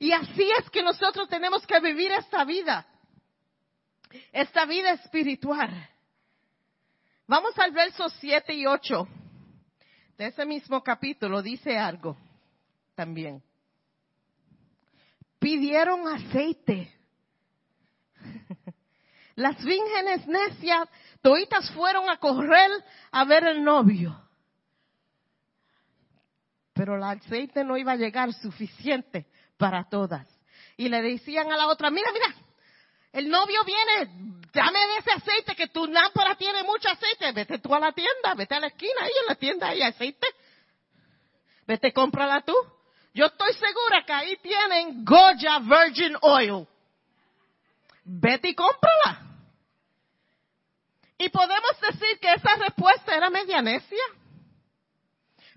Y 0.01 0.11
así 0.11 0.51
es 0.59 0.69
que 0.71 0.83
nosotros 0.83 1.29
tenemos 1.29 1.65
que 1.65 1.79
vivir 1.79 2.11
esta 2.11 2.45
vida, 2.45 2.85
esta 4.33 4.65
vida 4.65 4.91
espiritual. 4.95 5.89
Vamos 7.29 7.57
al 7.57 7.71
verso 7.71 8.09
7 8.09 8.53
y 8.53 8.67
8 8.67 9.07
de 10.19 10.27
ese 10.27 10.45
mismo 10.45 10.83
capítulo, 10.83 11.41
dice 11.41 11.79
algo 11.79 12.17
también 12.97 13.41
pidieron 15.41 16.07
aceite. 16.07 16.95
Las 19.35 19.57
vírgenes 19.65 20.27
necias, 20.29 20.89
toitas 21.21 21.69
fueron 21.73 22.09
a 22.09 22.19
correr 22.19 22.71
a 23.11 23.25
ver 23.25 23.45
el 23.49 23.65
novio. 23.65 24.17
Pero 26.75 26.97
el 26.97 27.03
aceite 27.03 27.65
no 27.65 27.77
iba 27.77 27.93
a 27.93 27.97
llegar 27.97 28.33
suficiente 28.35 29.27
para 29.61 29.85
todas. 29.85 30.27
Y 30.79 30.89
le 30.89 31.03
decían 31.03 31.53
a 31.53 31.57
la 31.57 31.69
otra, 31.69 31.91
mira, 31.91 32.11
mira, 32.13 32.35
el 33.13 33.29
novio 33.29 33.63
viene, 33.65 34.11
dame 34.53 34.79
de 34.79 34.97
ese 34.99 35.13
aceite 35.13 35.55
que 35.55 35.69
tu 35.69 35.87
lámpara 35.87 36.35
tiene 36.37 36.63
mucho 36.63 36.89
aceite. 36.89 37.31
Vete 37.33 37.59
tú 37.59 37.75
a 37.75 37.79
la 37.79 37.93
tienda, 37.93 38.35
vete 38.35 38.55
a 38.55 38.61
la 38.61 38.69
esquina, 38.69 39.03
ahí 39.03 39.13
en 39.21 39.27
la 39.27 39.35
tienda 39.35 39.69
hay 39.69 39.83
aceite. 39.83 40.27
Vete, 41.67 41.93
cómprala 41.93 42.41
tú. 42.41 42.55
Yo 43.13 43.27
estoy 43.27 43.53
segura 43.53 44.03
que 44.07 44.13
ahí 44.13 44.37
tienen 44.39 45.05
Goya 45.05 45.59
Virgin 45.59 46.17
Oil. 46.23 46.67
Vete 48.05 48.49
y 48.49 48.55
cómprala. 48.55 49.27
Y 51.19 51.29
podemos 51.29 51.81
decir 51.83 52.19
que 52.19 52.33
esa 52.33 52.55
respuesta 52.55 53.15
era 53.15 53.29
media 53.29 53.61
necia. 53.61 54.05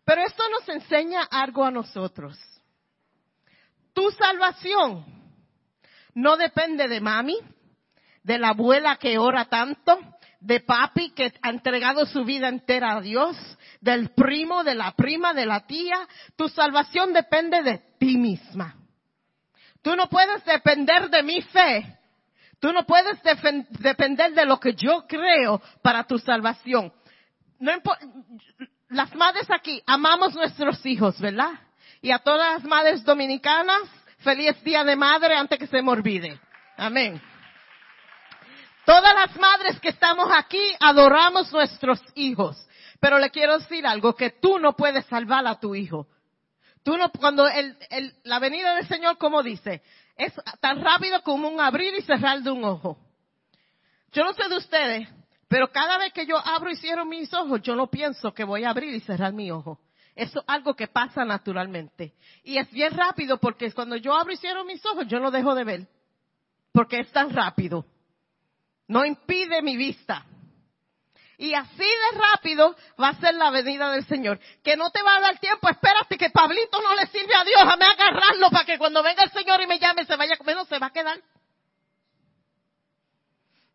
Pero 0.04 0.22
esto 0.24 0.44
nos 0.50 0.68
enseña 0.68 1.24
algo 1.24 1.64
a 1.64 1.72
nosotros. 1.72 2.38
Tu 3.94 4.10
salvación 4.12 5.06
no 6.16 6.38
depende 6.38 6.88
de 6.88 7.00
mami, 7.00 7.38
de 8.24 8.38
la 8.38 8.50
abuela 8.50 8.98
que 8.98 9.18
ora 9.18 9.46
tanto, 9.46 10.00
de 10.40 10.60
papi 10.60 11.12
que 11.12 11.34
ha 11.42 11.50
entregado 11.50 12.06
su 12.06 12.26
vida 12.26 12.50
entera 12.50 12.98
a 12.98 13.02
Dios, 13.02 13.38
del 13.80 14.10
primo, 14.10 14.64
de 14.64 14.76
la 14.76 14.92
prima, 14.92 15.34
de 15.34 15.46
la 15.46 15.66
tía. 15.66 16.08
Tu 16.36 16.50
salvación 16.50 17.14
depende 17.14 17.64
de 17.64 17.82
ti 17.98 18.18
misma. 18.18 18.76
Tú 19.82 19.96
no 19.96 20.08
puedes 20.10 20.44
depender 20.46 21.10
de 21.10 21.24
mi 21.24 21.42
fe. 21.42 22.00
Tú 22.60 22.72
no 22.72 22.86
puedes 22.86 23.22
depender 23.24 24.34
de 24.34 24.46
lo 24.46 24.60
que 24.60 24.74
yo 24.74 25.06
creo 25.08 25.62
para 25.82 26.06
tu 26.06 26.18
salvación. 26.18 26.94
No 27.60 27.72
las 28.90 29.14
madres 29.16 29.50
aquí 29.50 29.82
amamos 29.86 30.36
nuestros 30.36 30.86
hijos, 30.86 31.20
¿verdad? 31.20 31.52
Y 32.04 32.12
a 32.12 32.20
todas 32.20 32.56
las 32.56 32.64
madres 32.66 33.02
dominicanas, 33.06 33.80
feliz 34.18 34.62
día 34.62 34.84
de 34.84 34.94
madre 34.94 35.38
antes 35.38 35.58
que 35.58 35.68
se 35.68 35.82
me 35.82 35.90
olvide. 35.90 36.38
Amén. 36.76 37.22
Todas 38.86 39.16
las 39.16 39.34
madres 39.38 39.80
que 39.80 39.88
estamos 39.88 40.30
aquí 40.36 40.62
adoramos 40.82 41.50
nuestros 41.54 42.02
hijos. 42.16 42.68
Pero 43.00 43.20
le 43.20 43.30
quiero 43.30 43.58
decir 43.58 43.88
algo, 43.88 44.18
que 44.18 44.32
tú 44.32 44.60
no 44.60 44.76
puedes 44.76 45.06
salvar 45.06 45.48
a 45.48 45.58
tu 45.62 45.76
hijo. 45.76 46.08
Tú 46.84 46.98
no, 46.98 47.10
cuando 47.10 47.48
el, 47.48 47.78
el, 47.90 48.14
la 48.26 48.40
venida 48.40 48.76
del 48.76 48.88
Señor, 48.90 49.18
como 49.18 49.42
dice, 49.42 49.82
es 50.18 50.34
tan 50.60 50.84
rápido 50.84 51.24
como 51.24 51.48
un 51.48 51.62
abrir 51.62 51.94
y 51.98 52.02
cerrar 52.02 52.42
de 52.42 52.52
un 52.52 52.66
ojo. 52.66 52.98
Yo 54.12 54.26
no 54.26 54.34
sé 54.34 54.50
de 54.50 54.58
ustedes, 54.58 55.08
pero 55.48 55.72
cada 55.72 55.98
vez 56.00 56.12
que 56.12 56.26
yo 56.26 56.38
abro 56.38 56.70
y 56.70 56.76
cierro 56.76 57.06
mis 57.06 57.34
ojos, 57.34 57.62
yo 57.62 57.78
no 57.78 57.88
pienso 57.90 58.34
que 58.34 58.44
voy 58.44 58.66
a 58.66 58.72
abrir 58.72 58.94
y 58.94 59.00
cerrar 59.00 59.32
mi 59.32 59.52
ojo. 59.52 59.80
Eso 60.16 60.40
es 60.40 60.46
algo 60.48 60.76
que 60.76 60.88
pasa 60.88 61.26
naturalmente. 61.26 62.14
Y 62.44 62.58
es 62.58 62.70
bien 62.72 62.96
rápido 62.96 63.40
porque 63.40 63.72
cuando 63.72 63.96
yo 63.96 64.14
abro 64.14 64.34
y 64.34 64.38
cierro 64.38 64.64
mis 64.64 64.86
ojos, 64.86 65.08
yo 65.08 65.20
no 65.20 65.32
dejo 65.32 65.56
de 65.56 65.64
ver. 65.64 65.88
Porque 66.72 67.00
es 67.00 67.12
tan 67.12 67.32
rápido. 67.32 67.86
No 68.88 69.06
impide 69.06 69.62
mi 69.62 69.76
vista. 69.76 70.26
Y 71.38 71.54
así 71.56 71.78
de 71.78 72.20
rápido 72.20 72.76
va 73.02 73.10
a 73.10 73.20
ser 73.20 73.34
la 73.36 73.50
venida 73.50 73.92
del 73.92 74.06
Señor. 74.06 74.40
Que 74.64 74.78
no 74.78 74.92
te 74.92 75.02
va 75.02 75.18
a 75.18 75.22
dar 75.22 75.40
tiempo, 75.40 75.68
espérate 75.68 76.18
que 76.18 76.30
Pablito 76.30 76.82
no 76.82 76.96
le 76.96 77.08
sirve 77.08 77.34
a 77.36 77.44
Dios, 77.44 77.60
déjame 77.60 77.86
agarrarlo 77.86 78.50
para 78.50 78.66
que 78.66 78.78
cuando 78.78 79.02
venga 79.02 79.24
el 79.24 79.32
Señor 79.32 79.62
y 79.62 79.68
me 79.68 79.80
llame 79.80 80.06
se 80.06 80.16
vaya 80.16 80.36
a 80.40 80.54
no 80.54 80.66
se 80.66 80.80
va 80.80 80.88
a 80.88 80.94
quedar. 80.94 81.20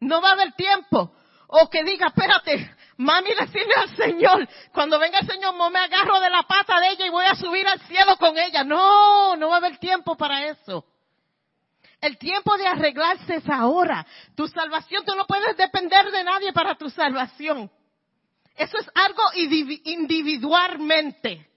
No 0.01 0.23
va 0.23 0.31
a 0.31 0.33
haber 0.33 0.53
tiempo. 0.53 1.13
O 1.49 1.69
que 1.69 1.83
diga, 1.83 2.09
espérate, 2.09 2.75
mami 2.99 3.31
le 3.35 3.47
sirve 3.49 3.75
al 3.75 3.97
Señor. 3.97 4.49
Cuando 4.73 4.99
venga 4.99 5.21
el 5.21 5.27
Señor, 5.27 5.55
no 5.55 5.71
me 5.71 5.79
agarro 5.79 6.21
de 6.21 6.31
la 6.31 6.43
pata 6.43 6.79
de 6.81 6.91
ella 6.91 7.07
y 7.07 7.11
voy 7.11 7.25
a 7.25 7.35
subir 7.35 7.67
al 7.67 7.81
cielo 7.81 8.17
con 8.17 8.37
ella. 8.37 8.63
No, 8.63 9.35
no 9.37 9.49
va 9.49 9.55
a 9.55 9.59
haber 9.59 9.79
tiempo 9.79 10.17
para 10.17 10.47
eso. 10.47 10.85
El 12.01 12.17
tiempo 12.19 12.57
de 12.57 12.67
arreglarse 12.67 13.37
es 13.37 13.49
ahora. 13.49 14.07
Tu 14.37 14.47
salvación, 14.47 15.05
tú 15.05 15.17
no 15.17 15.27
puedes 15.27 15.57
depender 15.57 16.11
de 16.11 16.23
nadie 16.23 16.53
para 16.53 16.77
tu 16.77 16.89
salvación. 16.91 17.71
Eso 18.55 18.79
es 18.79 18.91
algo 18.95 19.23
individualmente. 19.85 21.49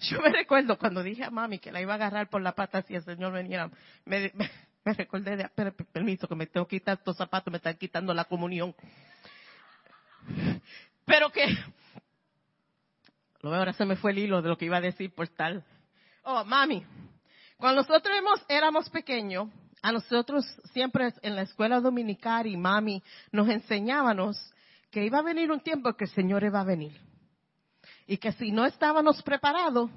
Yo 0.00 0.20
me 0.20 0.30
recuerdo 0.30 0.78
cuando 0.78 1.02
dije 1.02 1.24
a 1.24 1.30
mami 1.30 1.58
que 1.58 1.70
la 1.70 1.80
iba 1.80 1.92
a 1.92 1.96
agarrar 1.96 2.30
por 2.30 2.40
la 2.40 2.54
pata 2.54 2.80
si 2.82 2.94
el 2.94 3.02
Señor 3.04 3.32
venía, 3.32 3.70
me, 4.06 4.32
recordé 4.84 5.36
de, 5.36 5.48
permiso, 5.92 6.26
que 6.26 6.34
me 6.34 6.46
tengo 6.46 6.66
que 6.66 6.78
quitar 6.78 6.96
estos 6.96 7.18
zapatos, 7.18 7.50
me 7.50 7.58
están 7.58 7.76
quitando 7.76 8.14
la 8.14 8.24
comunión. 8.24 8.74
Pero 11.04 11.30
que, 11.30 11.46
lo 13.42 13.54
ahora 13.54 13.72
se 13.72 13.84
me 13.84 13.96
fue 13.96 14.12
el 14.12 14.18
hilo 14.18 14.42
de 14.42 14.48
lo 14.48 14.58
que 14.58 14.66
iba 14.66 14.76
a 14.76 14.82
decir 14.82 15.14
por 15.14 15.28
tal. 15.28 15.64
Oh, 16.22 16.44
mami, 16.44 16.84
cuando 17.56 17.82
nosotros 17.82 18.14
éramos 18.48 18.90
pequeños, 18.90 19.48
a 19.82 19.92
nosotros 19.92 20.44
siempre 20.72 21.12
en 21.22 21.36
la 21.36 21.42
escuela 21.42 21.80
dominical 21.80 22.46
y 22.46 22.56
mami 22.56 23.02
nos 23.32 23.48
enseñábamos 23.48 24.36
que 24.90 25.04
iba 25.04 25.18
a 25.18 25.22
venir 25.22 25.50
un 25.50 25.60
tiempo 25.60 25.94
que 25.94 26.04
el 26.04 26.10
Señor 26.10 26.44
iba 26.44 26.60
a 26.60 26.64
venir. 26.64 26.92
Y 28.06 28.18
que 28.18 28.32
si 28.32 28.50
no 28.50 28.66
estábamos 28.66 29.22
preparados, 29.22 29.90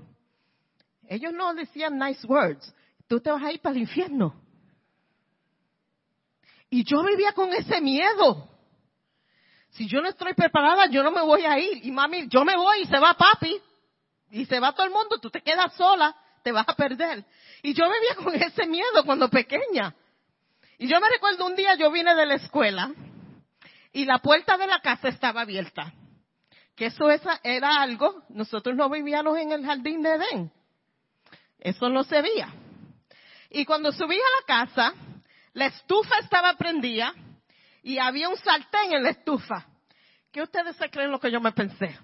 ellos 1.07 1.33
no 1.33 1.53
decían 1.53 1.97
nice 1.97 2.25
words, 2.25 2.73
tú 3.07 3.19
te 3.19 3.29
vas 3.29 3.43
a 3.43 3.51
ir 3.51 3.59
para 3.59 3.75
el 3.75 3.81
infierno. 3.81 4.39
Y 6.69 6.83
yo 6.85 7.03
vivía 7.03 7.33
con 7.33 7.51
ese 7.53 7.81
miedo. 7.81 8.49
Si 9.73 9.87
yo 9.87 10.01
no 10.01 10.09
estoy 10.09 10.33
preparada, 10.33 10.87
yo 10.87 11.03
no 11.03 11.11
me 11.11 11.21
voy 11.21 11.45
a 11.45 11.59
ir. 11.59 11.85
Y 11.85 11.91
mami, 11.91 12.27
yo 12.27 12.43
me 12.45 12.55
voy 12.55 12.81
y 12.81 12.85
se 12.85 12.99
va 12.99 13.13
papi. 13.13 13.59
Y 14.31 14.45
se 14.45 14.59
va 14.59 14.73
todo 14.73 14.85
el 14.85 14.91
mundo, 14.91 15.19
tú 15.19 15.29
te 15.29 15.41
quedas 15.41 15.75
sola 15.75 16.15
te 16.43 16.51
vas 16.51 16.67
a 16.67 16.75
perder. 16.75 17.25
Y 17.63 17.73
yo 17.73 17.85
vivía 17.85 18.15
con 18.23 18.35
ese 18.35 18.67
miedo 18.67 19.03
cuando 19.05 19.29
pequeña. 19.29 19.95
Y 20.77 20.87
yo 20.87 20.99
me 20.99 21.09
recuerdo 21.09 21.45
un 21.45 21.55
día 21.55 21.75
yo 21.75 21.91
vine 21.91 22.13
de 22.13 22.25
la 22.25 22.35
escuela 22.35 22.91
y 23.93 24.05
la 24.05 24.19
puerta 24.19 24.57
de 24.57 24.67
la 24.67 24.79
casa 24.79 25.07
estaba 25.07 25.41
abierta. 25.41 25.93
Que 26.75 26.87
eso 26.87 27.05
era 27.43 27.81
algo, 27.81 28.23
nosotros 28.29 28.75
no 28.75 28.89
vivíamos 28.89 29.37
en 29.37 29.51
el 29.51 29.65
jardín 29.65 30.01
de 30.01 30.15
Edén. 30.15 30.51
Eso 31.59 31.87
no 31.89 32.03
se 32.03 32.21
veía. 32.21 32.53
Y 33.49 33.65
cuando 33.65 33.91
subí 33.91 34.15
a 34.15 34.41
la 34.41 34.45
casa, 34.45 34.93
la 35.53 35.67
estufa 35.67 36.17
estaba 36.19 36.55
prendida 36.55 37.13
y 37.83 37.99
había 37.99 38.29
un 38.29 38.37
sartén 38.37 38.93
en 38.93 39.03
la 39.03 39.09
estufa. 39.09 39.67
¿Qué 40.31 40.41
ustedes 40.41 40.75
se 40.77 40.89
creen 40.89 41.11
lo 41.11 41.19
que 41.19 41.31
yo 41.31 41.39
me 41.39 41.51
pensé? 41.51 41.97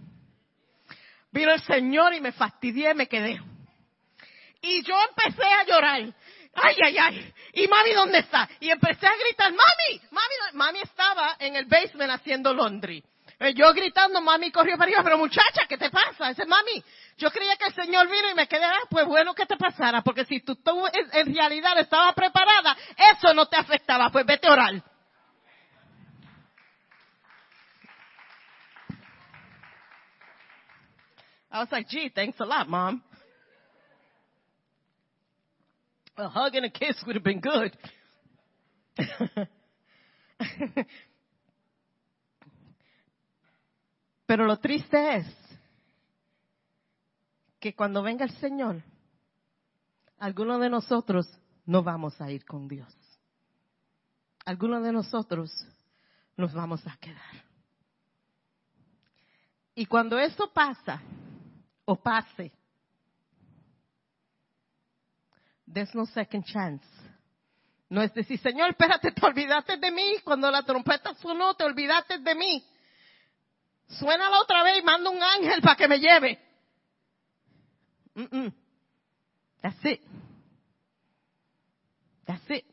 Vino 1.31 1.51
el 1.51 1.61
Señor 1.61 2.13
y 2.13 2.21
me 2.21 2.31
fastidié, 2.31 2.93
me 2.93 3.07
quedé. 3.07 3.39
Y 4.61 4.83
yo 4.83 4.95
empecé 5.09 5.45
a 5.45 5.63
llorar. 5.63 6.13
Ay, 6.53 6.75
ay, 6.83 6.97
ay. 6.97 7.33
¿Y 7.53 7.67
mami 7.67 7.93
dónde 7.93 8.19
está? 8.19 8.49
Y 8.59 8.69
empecé 8.69 9.07
a 9.07 9.15
gritar, 9.15 9.51
mami, 9.51 10.01
mami, 10.11 10.35
mami 10.53 10.79
estaba 10.81 11.37
en 11.39 11.55
el 11.55 11.65
basement 11.65 12.11
haciendo 12.11 12.53
laundry. 12.53 13.03
Eh, 13.39 13.53
yo 13.53 13.73
gritando, 13.73 14.19
mami 14.19 14.51
corrió 14.51 14.75
para 14.75 14.89
arriba, 14.89 15.03
pero 15.03 15.17
muchacha, 15.17 15.65
¿qué 15.67 15.77
te 15.77 15.89
pasa? 15.89 16.27
Dice, 16.27 16.45
mami, 16.45 16.83
yo 17.17 17.31
creía 17.31 17.55
que 17.55 17.67
el 17.67 17.73
Señor 17.73 18.09
vino 18.09 18.29
y 18.29 18.33
me 18.33 18.47
quedé, 18.47 18.65
ah, 18.65 18.81
pues 18.89 19.05
bueno 19.05 19.33
que 19.33 19.45
te 19.45 19.55
pasara, 19.55 20.01
porque 20.01 20.25
si 20.25 20.41
tú, 20.41 20.55
tú 20.57 20.85
en 21.13 21.33
realidad 21.33 21.79
estabas 21.79 22.13
preparada, 22.15 22.75
eso 23.13 23.33
no 23.33 23.45
te 23.45 23.55
afectaba, 23.55 24.09
pues 24.09 24.25
vete 24.25 24.47
a 24.47 24.51
orar. 24.51 24.83
I 31.51 31.59
was 31.59 31.71
like, 31.71 31.87
gee, 31.89 32.11
thanks 32.13 32.39
a 32.39 32.45
lot, 32.45 32.69
mom. 32.69 33.01
A 36.17 36.27
hug 36.27 36.53
and 36.55 36.65
a 36.65 36.69
kiss 36.69 37.01
would 37.07 37.15
have 37.15 37.23
been 37.23 37.39
good. 37.39 37.75
Pero 44.27 44.45
lo 44.45 44.57
triste 44.57 45.15
es 45.15 45.25
que 47.59 47.73
cuando 47.73 48.03
venga 48.03 48.25
el 48.25 48.31
Señor, 48.39 48.83
algunos 50.19 50.61
de 50.61 50.69
nosotros 50.69 51.27
no 51.65 51.81
vamos 51.81 52.21
a 52.21 52.29
ir 52.29 52.45
con 52.45 52.67
Dios. 52.67 52.93
Algunos 54.45 54.83
de 54.83 54.91
nosotros 54.91 55.51
nos 56.37 56.53
vamos 56.53 56.85
a 56.85 56.95
quedar. 56.97 57.43
Y 59.73 59.85
cuando 59.85 60.19
eso 60.19 60.51
pasa 60.53 61.01
o 61.89 61.95
pase, 61.95 62.51
there's 65.65 65.93
no 65.95 66.05
second 66.05 66.45
chance. 66.45 66.85
No 67.89 68.03
es 68.03 68.13
decir, 68.13 68.39
Señor, 68.39 68.69
espérate, 68.69 69.11
te 69.11 69.25
olvidaste 69.25 69.77
de 69.77 69.89
mí. 69.89 70.17
Cuando 70.23 70.51
la 70.51 70.61
trompeta 70.61 71.15
sonó, 71.15 71.55
te 71.55 71.63
olvidaste 71.63 72.19
de 72.19 72.35
mí. 72.35 72.63
Suena 73.87 74.29
la 74.29 74.39
otra 74.41 74.61
vez 74.61 74.79
y 74.79 74.83
manda 74.83 75.09
un 75.09 75.21
ángel 75.21 75.61
para 75.61 75.75
que 75.75 75.87
me 75.87 75.97
lleve. 75.97 76.39
That's 79.63 79.85
it. 79.85 80.01
That's 82.25 82.51
it. 82.51 82.65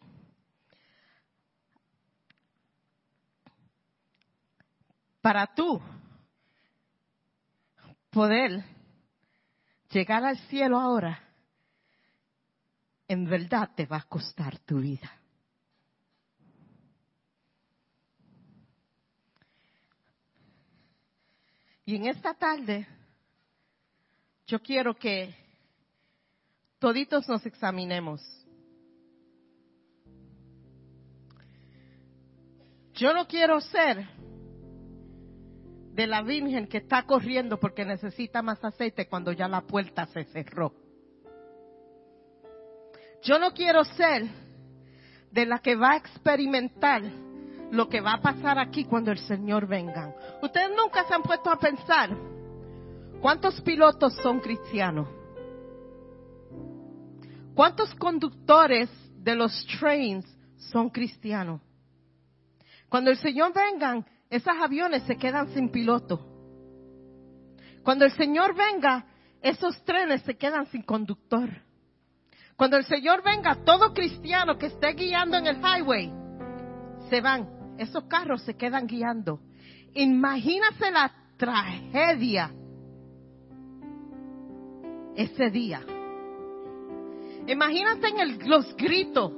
Para 5.22 5.46
tú 5.55 5.81
poder 8.11 8.75
llegar 9.90 10.25
al 10.25 10.38
cielo 10.49 10.79
ahora, 10.79 11.22
en 13.09 13.25
verdad 13.25 13.70
te 13.75 13.87
va 13.87 13.99
a 13.99 14.09
costar 14.09 14.59
tu 14.61 14.81
vida. 14.81 15.11
Y 21.85 21.94
en 21.94 22.07
esta 22.07 22.35
tarde, 22.35 22.87
yo 24.46 24.61
quiero 24.61 24.94
que 24.94 25.33
toditos 26.81 27.29
nos 27.29 27.46
examinemos. 27.46 28.20
Yo 32.94 33.12
no 33.14 33.29
quiero 33.29 33.61
ser 33.61 34.15
de 35.96 36.06
la 36.06 36.20
Virgen 36.20 36.68
que 36.68 36.76
está 36.76 37.04
corriendo 37.04 37.59
porque 37.59 37.87
necesita 37.87 38.42
más 38.42 38.62
aceite 38.62 39.09
cuando 39.09 39.32
ya 39.32 39.48
la 39.48 39.62
puerta 39.62 40.04
se 40.04 40.24
cerró. 40.24 40.74
Yo 43.22 43.38
no 43.38 43.52
quiero 43.52 43.82
ser 43.82 44.26
de 45.32 45.46
la 45.46 45.59
que 45.61 45.74
va 45.74 45.92
a 45.92 45.96
experimentar 45.96 47.02
lo 47.70 47.88
que 47.88 48.02
va 48.02 48.12
a 48.12 48.20
pasar 48.20 48.59
aquí 48.59 48.85
cuando 48.85 49.11
el 49.11 49.18
Señor 49.20 49.66
venga. 49.66 50.14
Ustedes 50.42 50.68
nunca 50.76 51.06
se 51.09 51.14
han 51.14 51.22
puesto 51.22 51.50
a 51.50 51.59
pensar 51.59 52.11
cuántos 53.22 53.59
pilotos 53.62 54.14
son 54.16 54.40
cristianos. 54.40 55.09
¿Cuántos 57.54 57.94
conductores 57.94 58.90
de 59.14 59.35
los 59.35 59.66
trains 59.80 60.26
son 60.59 60.90
cristianos? 60.90 61.62
Cuando 62.90 63.11
el 63.11 63.16
Señor 63.16 63.54
venga, 63.54 64.04
esos 64.30 64.54
aviones 64.60 65.02
se 65.04 65.16
quedan 65.16 65.48
sin 65.54 65.70
piloto. 65.70 66.26
Cuando 67.82 68.04
el 68.04 68.12
Señor 68.12 68.54
venga, 68.56 69.06
esos 69.40 69.80
trenes 69.84 70.22
se 70.22 70.36
quedan 70.36 70.66
sin 70.66 70.82
conductor. 70.82 71.50
Cuando 72.56 72.76
el 72.76 72.84
Señor 72.84 73.22
venga, 73.22 73.54
todo 73.64 73.92
cristiano 73.92 74.58
que 74.58 74.66
esté 74.66 74.92
guiando 74.94 75.36
en 75.36 75.46
el 75.46 75.58
highway, 75.58 76.10
se 77.08 77.20
van. 77.20 77.54
Esos 77.78 78.04
carros 78.04 78.42
se 78.42 78.56
quedan 78.56 78.86
guiando. 78.86 79.40
Imagínate 79.94 80.90
la 80.90 81.12
tragedia 81.36 82.50
ese 85.14 85.50
día. 85.50 85.82
Imagínate 87.46 88.08
en 88.08 88.48
los 88.48 88.74
gritos. 88.76 89.32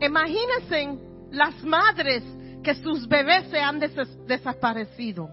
Imagínense 0.00 0.98
las 1.30 1.62
madres 1.64 2.22
que 2.62 2.74
sus 2.76 3.08
bebés 3.08 3.48
se 3.50 3.60
han 3.60 3.80
desaparecido. 4.26 5.28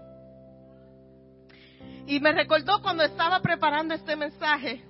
Y 2.06 2.20
me 2.20 2.32
recordó 2.32 2.80
cuando 2.82 3.02
estaba 3.02 3.40
preparando 3.40 3.94
este 3.94 4.14
mensaje 4.14 4.84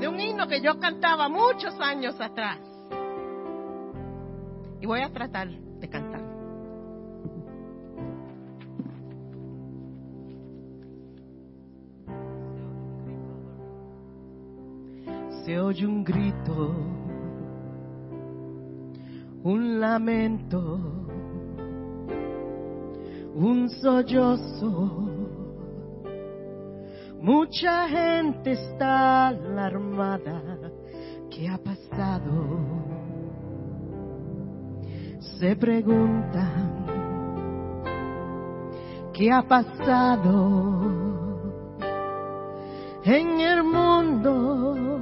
de 0.00 0.06
un 0.06 0.20
himno 0.20 0.46
que 0.46 0.60
yo 0.60 0.78
cantaba 0.78 1.28
muchos 1.28 1.74
años 1.80 2.20
atrás. 2.20 2.58
Y 4.80 4.86
voy 4.86 5.00
a 5.00 5.12
tratar 5.12 5.48
de 5.48 5.88
cantar. 5.88 6.20
Se 15.44 15.58
oye 15.58 15.86
un 15.86 16.04
grito, 16.04 16.74
un 19.42 19.80
lamento, 19.80 21.07
un 23.38 23.70
sollozo. 23.70 25.08
Mucha 27.20 27.88
gente 27.88 28.52
está 28.52 29.28
alarmada. 29.28 30.42
¿Qué 31.30 31.48
ha 31.48 31.58
pasado? 31.58 32.58
Se 35.38 35.54
preguntan, 35.54 36.84
¿qué 39.12 39.30
ha 39.30 39.42
pasado 39.42 40.98
en 43.04 43.40
el 43.40 43.62
mundo? 43.62 44.97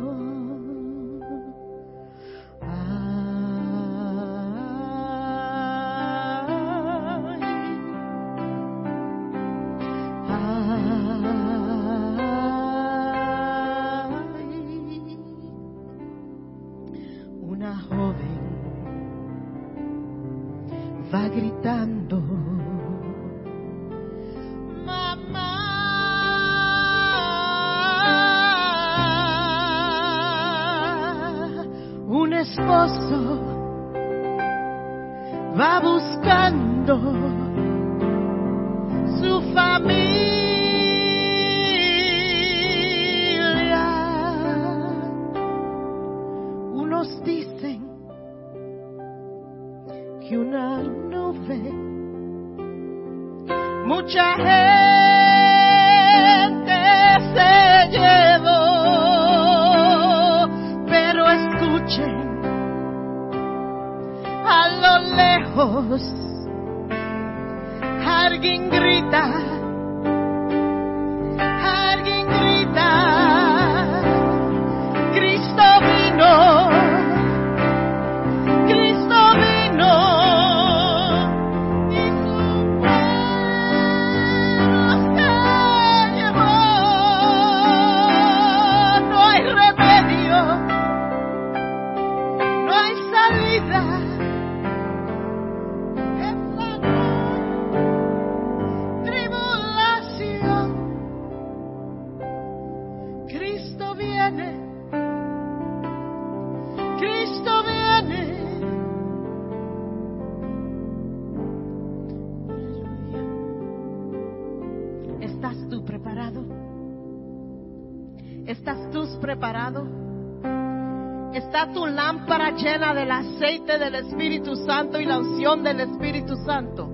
Llena 122.76 122.92
del 122.92 123.10
aceite 123.10 123.78
del 123.78 123.94
Espíritu 123.94 124.54
Santo 124.54 125.00
y 125.00 125.06
la 125.06 125.18
unción 125.18 125.62
del 125.62 125.80
Espíritu 125.80 126.36
Santo. 126.44 126.90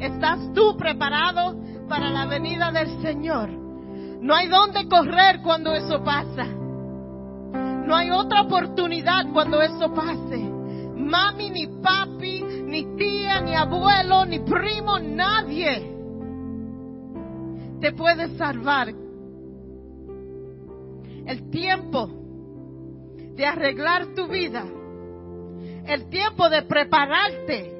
¿Estás 0.00 0.52
tú 0.54 0.76
preparado 0.76 1.56
para 1.88 2.10
la 2.10 2.26
venida 2.26 2.72
del 2.72 3.00
Señor? 3.00 3.48
No 4.20 4.34
hay 4.34 4.48
dónde 4.48 4.88
correr 4.88 5.40
cuando 5.42 5.72
eso 5.72 6.02
pasa. 6.02 6.46
No 6.46 7.94
hay 7.94 8.10
otra 8.10 8.42
oportunidad 8.42 9.26
cuando 9.32 9.62
eso 9.62 9.94
pase. 9.94 10.38
Mami, 10.96 11.50
ni 11.50 11.68
papi, 11.80 12.42
ni 12.64 12.96
tía, 12.96 13.40
ni 13.40 13.54
abuelo, 13.54 14.26
ni 14.26 14.40
primo, 14.40 14.98
nadie 14.98 15.96
te 17.80 17.92
puede 17.92 18.36
salvar. 18.36 18.88
El 21.24 21.50
tiempo 21.50 22.10
de 23.36 23.46
arreglar 23.46 24.06
tu 24.16 24.26
vida, 24.26 24.64
el 25.88 26.10
tiempo 26.10 26.50
de 26.50 26.62
prepararte 26.62 27.74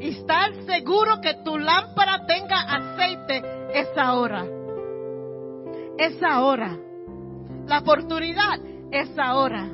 y 0.00 0.08
estar 0.10 0.54
seguro 0.64 1.20
que 1.20 1.34
tu 1.44 1.58
lámpara 1.58 2.24
tenga 2.26 2.60
aceite 2.60 3.42
es 3.74 3.88
ahora. 3.96 4.46
Es 5.98 6.22
ahora. 6.22 6.78
La 7.66 7.80
oportunidad 7.80 8.60
es 8.92 9.10
ahora. 9.18 9.68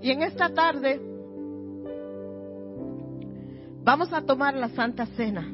Y 0.00 0.10
en 0.10 0.22
esta 0.22 0.48
tarde 0.54 1.00
vamos 3.82 4.12
a 4.12 4.22
tomar 4.22 4.54
la 4.54 4.68
Santa 4.68 5.06
Cena. 5.06 5.48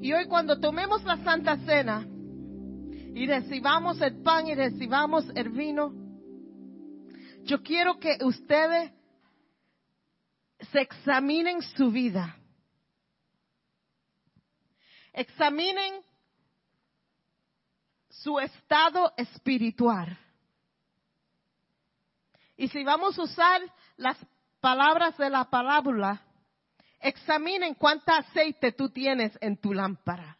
Y 0.00 0.12
hoy 0.12 0.26
cuando 0.28 0.58
tomemos 0.60 1.04
la 1.04 1.18
Santa 1.18 1.58
Cena 1.58 2.06
y 3.18 3.26
recibamos 3.26 4.00
el 4.00 4.22
pan 4.22 4.46
y 4.46 4.54
recibamos 4.54 5.28
el 5.34 5.48
vino, 5.48 5.92
yo 7.42 7.60
quiero 7.64 7.98
que 7.98 8.16
ustedes 8.22 8.92
se 10.70 10.80
examinen 10.80 11.60
su 11.60 11.90
vida. 11.90 12.36
Examinen 15.12 16.00
su 18.08 18.38
estado 18.38 19.12
espiritual. 19.16 20.16
Y 22.56 22.68
si 22.68 22.84
vamos 22.84 23.18
a 23.18 23.22
usar 23.22 23.62
las 23.96 24.16
palabras 24.60 25.18
de 25.18 25.28
la 25.28 25.50
parábola, 25.50 26.22
examinen 27.00 27.74
cuánto 27.74 28.12
aceite 28.12 28.70
tú 28.70 28.90
tienes 28.90 29.36
en 29.40 29.56
tu 29.56 29.74
lámpara. 29.74 30.37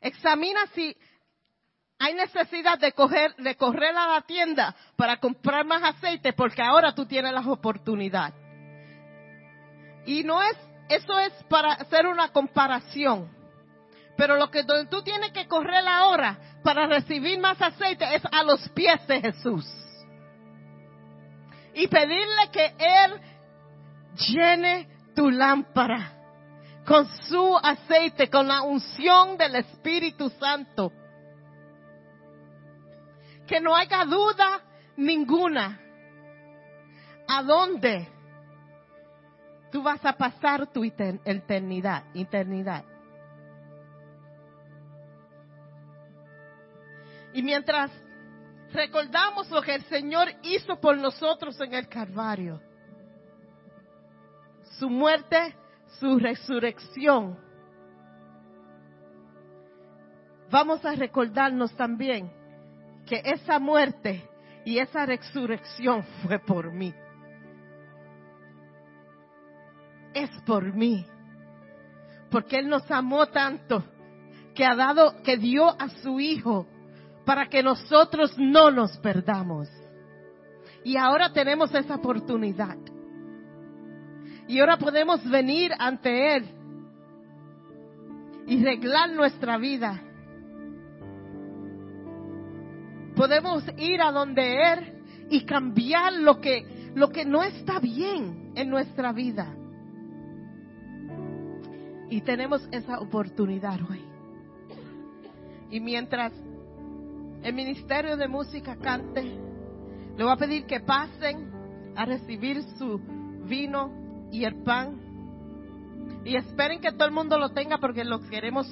Examina 0.00 0.66
si 0.74 0.96
hay 1.98 2.14
necesidad 2.14 2.78
de, 2.78 2.92
coger, 2.92 3.34
de 3.36 3.56
correr 3.56 3.96
a 3.96 4.14
la 4.14 4.20
tienda 4.22 4.74
para 4.96 5.18
comprar 5.18 5.64
más 5.64 5.82
aceite 5.82 6.32
porque 6.32 6.62
ahora 6.62 6.94
tú 6.94 7.06
tienes 7.06 7.32
la 7.32 7.40
oportunidad. 7.40 8.32
Y 10.06 10.22
no 10.22 10.42
es, 10.42 10.56
eso 10.88 11.18
es 11.18 11.32
para 11.48 11.72
hacer 11.72 12.06
una 12.06 12.28
comparación. 12.28 13.36
Pero 14.16 14.36
lo 14.36 14.50
que 14.50 14.64
tú 14.90 15.02
tienes 15.02 15.32
que 15.32 15.46
correr 15.46 15.86
ahora 15.86 16.38
para 16.62 16.86
recibir 16.86 17.38
más 17.38 17.60
aceite 17.60 18.04
es 18.14 18.22
a 18.30 18.42
los 18.42 18.68
pies 18.70 19.06
de 19.06 19.20
Jesús 19.20 19.64
y 21.74 21.86
pedirle 21.86 22.50
que 22.52 22.74
Él 22.78 23.20
llene 24.16 24.88
tu 25.14 25.30
lámpara 25.30 26.17
con 26.88 27.06
su 27.24 27.54
aceite, 27.62 28.30
con 28.30 28.48
la 28.48 28.62
unción 28.62 29.36
del 29.36 29.56
Espíritu 29.56 30.30
Santo. 30.30 30.90
Que 33.46 33.60
no 33.60 33.76
haya 33.76 34.06
duda 34.06 34.62
ninguna. 34.96 35.78
¿A 37.28 37.42
dónde 37.42 38.08
tú 39.70 39.82
vas 39.82 40.02
a 40.02 40.14
pasar 40.14 40.72
tu 40.72 40.82
eternidad? 40.82 42.04
eternidad? 42.14 42.84
Y 47.34 47.42
mientras 47.42 47.90
recordamos 48.72 49.50
lo 49.50 49.60
que 49.60 49.74
el 49.74 49.84
Señor 49.84 50.28
hizo 50.42 50.80
por 50.80 50.96
nosotros 50.96 51.60
en 51.60 51.74
el 51.74 51.86
Calvario, 51.86 52.62
su 54.78 54.88
muerte, 54.88 55.54
su 55.98 56.18
resurrección, 56.18 57.38
vamos 60.50 60.84
a 60.84 60.92
recordarnos 60.92 61.74
también 61.76 62.30
que 63.06 63.22
esa 63.24 63.58
muerte 63.58 64.28
y 64.64 64.78
esa 64.78 65.06
resurrección 65.06 66.04
fue 66.22 66.38
por 66.38 66.72
mí. 66.72 66.94
Es 70.14 70.30
por 70.46 70.74
mí. 70.74 71.06
Porque 72.30 72.58
Él 72.58 72.68
nos 72.68 72.90
amó 72.90 73.26
tanto 73.26 73.82
que 74.54 74.64
ha 74.64 74.74
dado, 74.74 75.22
que 75.22 75.36
dio 75.36 75.68
a 75.68 75.88
su 76.02 76.20
Hijo 76.20 76.66
para 77.24 77.48
que 77.48 77.62
nosotros 77.62 78.34
no 78.38 78.70
nos 78.70 78.98
perdamos. 78.98 79.68
Y 80.84 80.96
ahora 80.96 81.32
tenemos 81.32 81.74
esa 81.74 81.96
oportunidad. 81.96 82.76
Y 84.48 84.60
ahora 84.60 84.78
podemos 84.78 85.22
venir 85.28 85.72
ante 85.78 86.36
Él 86.36 86.48
y 88.46 88.64
reglar 88.64 89.10
nuestra 89.10 89.58
vida. 89.58 90.02
Podemos 93.14 93.62
ir 93.76 94.00
a 94.00 94.10
donde 94.10 94.72
Él 94.72 95.02
y 95.28 95.44
cambiar 95.44 96.14
lo 96.14 96.40
que, 96.40 96.92
lo 96.94 97.10
que 97.10 97.26
no 97.26 97.42
está 97.42 97.78
bien 97.78 98.52
en 98.54 98.70
nuestra 98.70 99.12
vida. 99.12 99.54
Y 102.08 102.22
tenemos 102.22 102.66
esa 102.72 103.00
oportunidad 103.00 103.78
hoy. 103.90 104.02
Y 105.70 105.78
mientras 105.80 106.32
el 107.42 107.52
Ministerio 107.52 108.16
de 108.16 108.28
Música 108.28 108.76
cante, 108.76 109.24
le 110.16 110.24
voy 110.24 110.32
a 110.32 110.36
pedir 110.36 110.64
que 110.64 110.80
pasen 110.80 111.52
a 111.94 112.06
recibir 112.06 112.62
su 112.78 112.98
vino 113.46 113.97
y 114.30 114.44
el 114.44 114.62
pan. 114.62 116.22
Y 116.24 116.36
esperen 116.36 116.80
que 116.80 116.92
todo 116.92 117.06
el 117.06 117.14
mundo 117.14 117.38
lo 117.38 117.50
tenga 117.50 117.78
porque 117.78 118.04
lo 118.04 118.20
queremos 118.20 118.66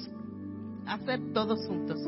hacer 0.85 1.33
todos 1.33 1.65
juntos. 1.67 1.99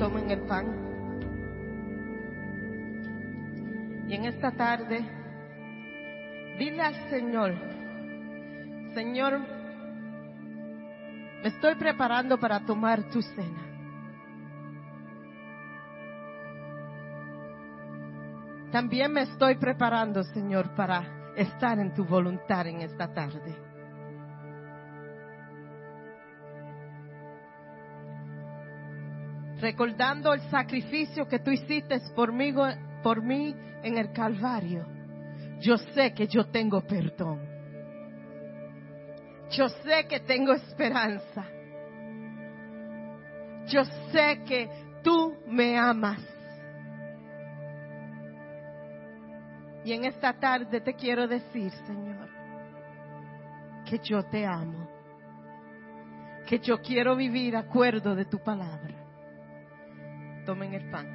tomen 0.00 0.30
el 0.30 0.40
pan. 0.40 0.64
Y 4.08 4.14
en 4.14 4.24
esta 4.24 4.50
tarde, 4.50 5.04
dile 6.58 6.80
al 6.80 6.94
Señor, 7.10 7.52
Señor, 8.94 9.38
me 11.42 11.48
estoy 11.48 11.74
preparando 11.74 12.38
para 12.38 12.60
tomar 12.60 13.10
tu 13.10 13.20
cena. 13.20 13.66
También 18.72 19.12
me 19.12 19.22
estoy 19.22 19.56
preparando, 19.56 20.22
Señor, 20.22 20.74
para 20.74 21.34
estar 21.36 21.78
en 21.78 21.92
tu 21.92 22.06
voluntad 22.06 22.66
en 22.66 22.80
esta 22.80 23.12
tarde. 23.12 23.69
Recordando 29.60 30.32
el 30.32 30.40
sacrificio 30.50 31.28
que 31.28 31.38
tú 31.38 31.50
hiciste 31.50 32.00
por 32.14 32.32
mí, 32.32 32.52
por 33.02 33.22
mí 33.22 33.54
en 33.82 33.98
el 33.98 34.10
Calvario, 34.12 34.86
yo 35.60 35.76
sé 35.76 36.14
que 36.14 36.26
yo 36.26 36.46
tengo 36.46 36.80
perdón. 36.80 37.40
Yo 39.50 39.68
sé 39.68 40.06
que 40.08 40.20
tengo 40.20 40.52
esperanza. 40.54 41.44
Yo 43.66 43.84
sé 44.10 44.42
que 44.46 44.68
tú 45.02 45.36
me 45.46 45.76
amas. 45.78 46.20
Y 49.84 49.92
en 49.92 50.04
esta 50.04 50.32
tarde 50.32 50.80
te 50.80 50.94
quiero 50.94 51.26
decir, 51.26 51.70
Señor, 51.86 52.28
que 53.84 53.98
yo 53.98 54.22
te 54.24 54.46
amo, 54.46 54.88
que 56.46 56.58
yo 56.60 56.80
quiero 56.80 57.16
vivir 57.16 57.56
acuerdo 57.56 58.14
de 58.14 58.24
tu 58.24 58.38
palabra. 58.38 58.99
Tomen 60.50 60.74
el 60.74 60.90
pan. 60.90 61.06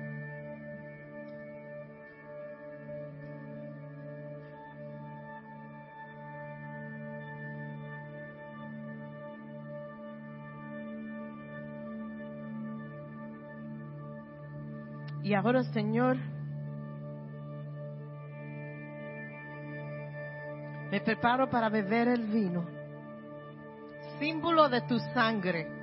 Y 15.21 15.33
ahora, 15.33 15.63
Señor, 15.63 16.15
me 20.89 21.01
preparo 21.01 21.49
para 21.49 21.67
beber 21.67 22.07
el 22.07 22.25
vino, 22.27 22.65
símbolo 24.17 24.69
de 24.69 24.79
tu 24.83 24.97
sangre. 25.13 25.74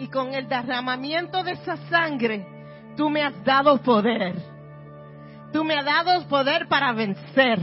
Y 0.00 0.08
con 0.08 0.32
el 0.32 0.48
derramamiento 0.48 1.44
de 1.44 1.52
esa 1.52 1.76
sangre, 1.90 2.46
tú 2.96 3.10
me 3.10 3.22
has 3.22 3.44
dado 3.44 3.76
poder. 3.82 4.34
Tú 5.52 5.62
me 5.62 5.74
has 5.74 5.84
dado 5.84 6.26
poder 6.26 6.66
para 6.68 6.94
vencer. 6.94 7.58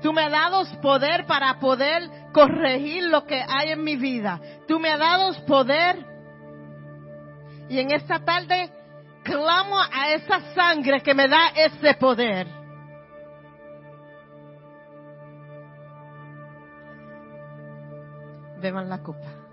Tú 0.00 0.10
me 0.10 0.22
has 0.22 0.32
dado 0.32 0.64
poder 0.80 1.26
para 1.26 1.60
poder 1.60 2.08
corregir 2.32 3.02
lo 3.04 3.26
que 3.26 3.44
hay 3.46 3.72
en 3.72 3.84
mi 3.84 3.96
vida. 3.96 4.40
Tú 4.66 4.78
me 4.78 4.90
has 4.90 4.98
dado 4.98 5.44
poder. 5.44 6.02
Y 7.68 7.78
en 7.78 7.90
esta 7.90 8.20
tarde 8.20 8.70
clamo 9.22 9.78
a 9.78 10.12
esa 10.12 10.54
sangre 10.54 11.02
que 11.02 11.12
me 11.12 11.28
da 11.28 11.48
ese 11.54 11.92
poder. 11.92 12.46
Beban 18.62 18.88
la 18.88 19.02
copa. 19.02 19.45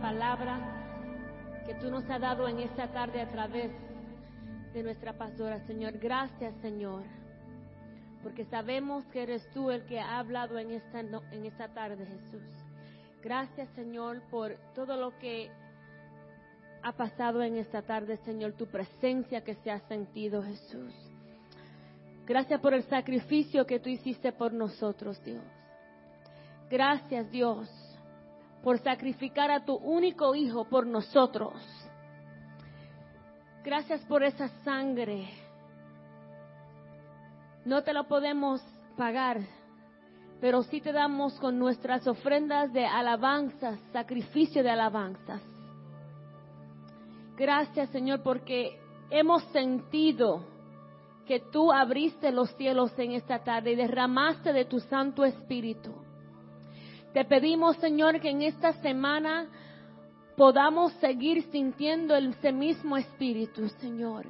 Palabra 0.00 0.58
que 1.66 1.74
tú 1.74 1.90
nos 1.90 2.08
has 2.08 2.20
dado 2.20 2.48
en 2.48 2.60
esta 2.60 2.88
tarde 2.88 3.20
a 3.20 3.28
través 3.28 3.70
de 4.72 4.82
nuestra 4.82 5.12
pastora, 5.12 5.60
Señor. 5.66 5.98
Gracias, 5.98 6.54
Señor, 6.62 7.02
porque 8.22 8.44
sabemos 8.46 9.04
que 9.06 9.22
eres 9.22 9.48
tú 9.50 9.70
el 9.70 9.84
que 9.86 10.00
ha 10.00 10.18
hablado 10.18 10.58
en 10.58 10.70
esta, 10.70 11.00
en 11.00 11.46
esta 11.46 11.68
tarde, 11.68 12.06
Jesús. 12.06 12.42
Gracias, 13.22 13.68
Señor, 13.74 14.22
por 14.30 14.56
todo 14.74 14.96
lo 14.96 15.18
que 15.18 15.50
ha 16.82 16.92
pasado 16.92 17.42
en 17.42 17.56
esta 17.56 17.82
tarde, 17.82 18.16
Señor, 18.18 18.52
tu 18.52 18.66
presencia 18.66 19.42
que 19.42 19.54
se 19.56 19.70
ha 19.70 19.80
sentido, 19.88 20.42
Jesús. 20.42 20.94
Gracias 22.26 22.60
por 22.60 22.74
el 22.74 22.84
sacrificio 22.84 23.66
que 23.66 23.80
tú 23.80 23.88
hiciste 23.88 24.32
por 24.32 24.52
nosotros, 24.52 25.22
Dios. 25.24 25.42
Gracias, 26.70 27.30
Dios, 27.30 27.68
por 28.62 28.78
sacrificar 28.78 29.50
a 29.50 29.64
tu 29.64 29.74
único 29.74 30.34
Hijo 30.34 30.64
por 30.64 30.86
nosotros. 30.86 31.54
Gracias 33.64 34.00
por 34.06 34.22
esa 34.22 34.48
sangre. 34.64 35.28
No 37.64 37.82
te 37.82 37.92
lo 37.92 38.08
podemos 38.08 38.62
pagar, 38.96 39.40
pero 40.40 40.62
sí 40.62 40.80
te 40.80 40.92
damos 40.92 41.34
con 41.34 41.58
nuestras 41.58 42.06
ofrendas 42.06 42.72
de 42.72 42.86
alabanzas, 42.86 43.78
sacrificio 43.92 44.62
de 44.62 44.70
alabanzas. 44.70 45.42
Gracias, 47.36 47.90
Señor, 47.90 48.22
porque 48.22 48.80
hemos 49.10 49.42
sentido 49.52 50.44
que 51.26 51.40
tú 51.40 51.70
abriste 51.70 52.32
los 52.32 52.50
cielos 52.56 52.98
en 52.98 53.12
esta 53.12 53.44
tarde 53.44 53.72
y 53.72 53.76
derramaste 53.76 54.52
de 54.52 54.64
tu 54.64 54.80
Santo 54.80 55.24
Espíritu. 55.24 56.07
Te 57.18 57.24
pedimos, 57.24 57.76
Señor, 57.78 58.20
que 58.20 58.30
en 58.30 58.42
esta 58.42 58.74
semana 58.74 59.48
podamos 60.36 60.92
seguir 61.00 61.42
sintiendo 61.50 62.14
ese 62.14 62.52
mismo 62.52 62.96
Espíritu, 62.96 63.68
Señor. 63.80 64.26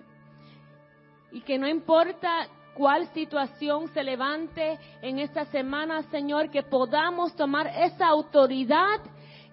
Y 1.30 1.42
que 1.42 1.58
no 1.58 1.68
importa 1.68 2.48
cuál 2.72 3.06
situación 3.12 3.88
se 3.92 4.02
levante 4.02 4.78
en 5.02 5.18
esta 5.18 5.44
semana, 5.44 6.02
Señor, 6.04 6.48
que 6.48 6.62
podamos 6.62 7.36
tomar 7.36 7.66
esa 7.66 8.06
autoridad 8.06 9.00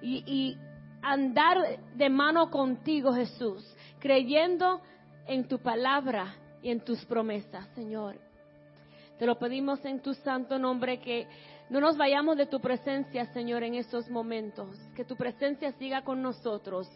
y, 0.02 0.58
andar 1.02 1.58
de 1.94 2.10
mano 2.10 2.50
contigo, 2.50 3.12
Jesús, 3.14 3.76
creyendo 4.00 4.80
en 5.28 5.46
tu 5.46 5.60
palabra 5.60 6.36
y 6.64 6.72
en 6.72 6.80
tus 6.80 7.04
promesas, 7.04 7.68
Señor. 7.76 8.16
Te 9.20 9.26
lo 9.26 9.38
pedimos 9.38 9.84
en 9.84 10.02
tu 10.02 10.14
santo 10.14 10.58
nombre 10.58 11.00
que 11.00 11.28
no 11.70 11.80
nos 11.80 11.98
vayamos 11.98 12.38
de 12.38 12.46
tu 12.46 12.60
presencia, 12.60 13.26
Señor, 13.34 13.64
en 13.64 13.76
estos 13.76 14.10
momentos. 14.10 14.78
Que 14.96 15.04
tu 15.04 15.16
presencia 15.16 15.72
siga 15.74 16.04
con 16.04 16.22
nosotros. 16.22 16.88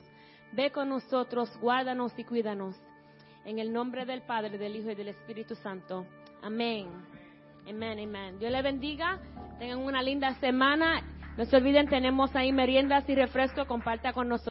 Ve 0.51 0.71
con 0.71 0.89
nosotros, 0.89 1.49
guárdanos 1.59 2.17
y 2.17 2.23
cuídanos. 2.23 2.75
En 3.45 3.57
el 3.57 3.73
nombre 3.73 4.05
del 4.05 4.21
Padre, 4.21 4.57
del 4.57 4.75
Hijo 4.75 4.91
y 4.91 4.95
del 4.95 5.07
Espíritu 5.09 5.55
Santo. 5.55 6.05
Amén. 6.43 6.87
Amén, 7.67 7.99
amén. 7.99 8.37
Dios 8.37 8.51
le 8.51 8.61
bendiga. 8.61 9.19
Tengan 9.57 9.79
una 9.79 10.03
linda 10.03 10.35
semana. 10.35 11.01
No 11.35 11.45
se 11.45 11.55
olviden, 11.55 11.87
tenemos 11.87 12.35
ahí 12.35 12.51
meriendas 12.51 13.07
y 13.09 13.15
refresco. 13.15 13.65
Comparta 13.65 14.13
con 14.13 14.27
nosotros. 14.27 14.47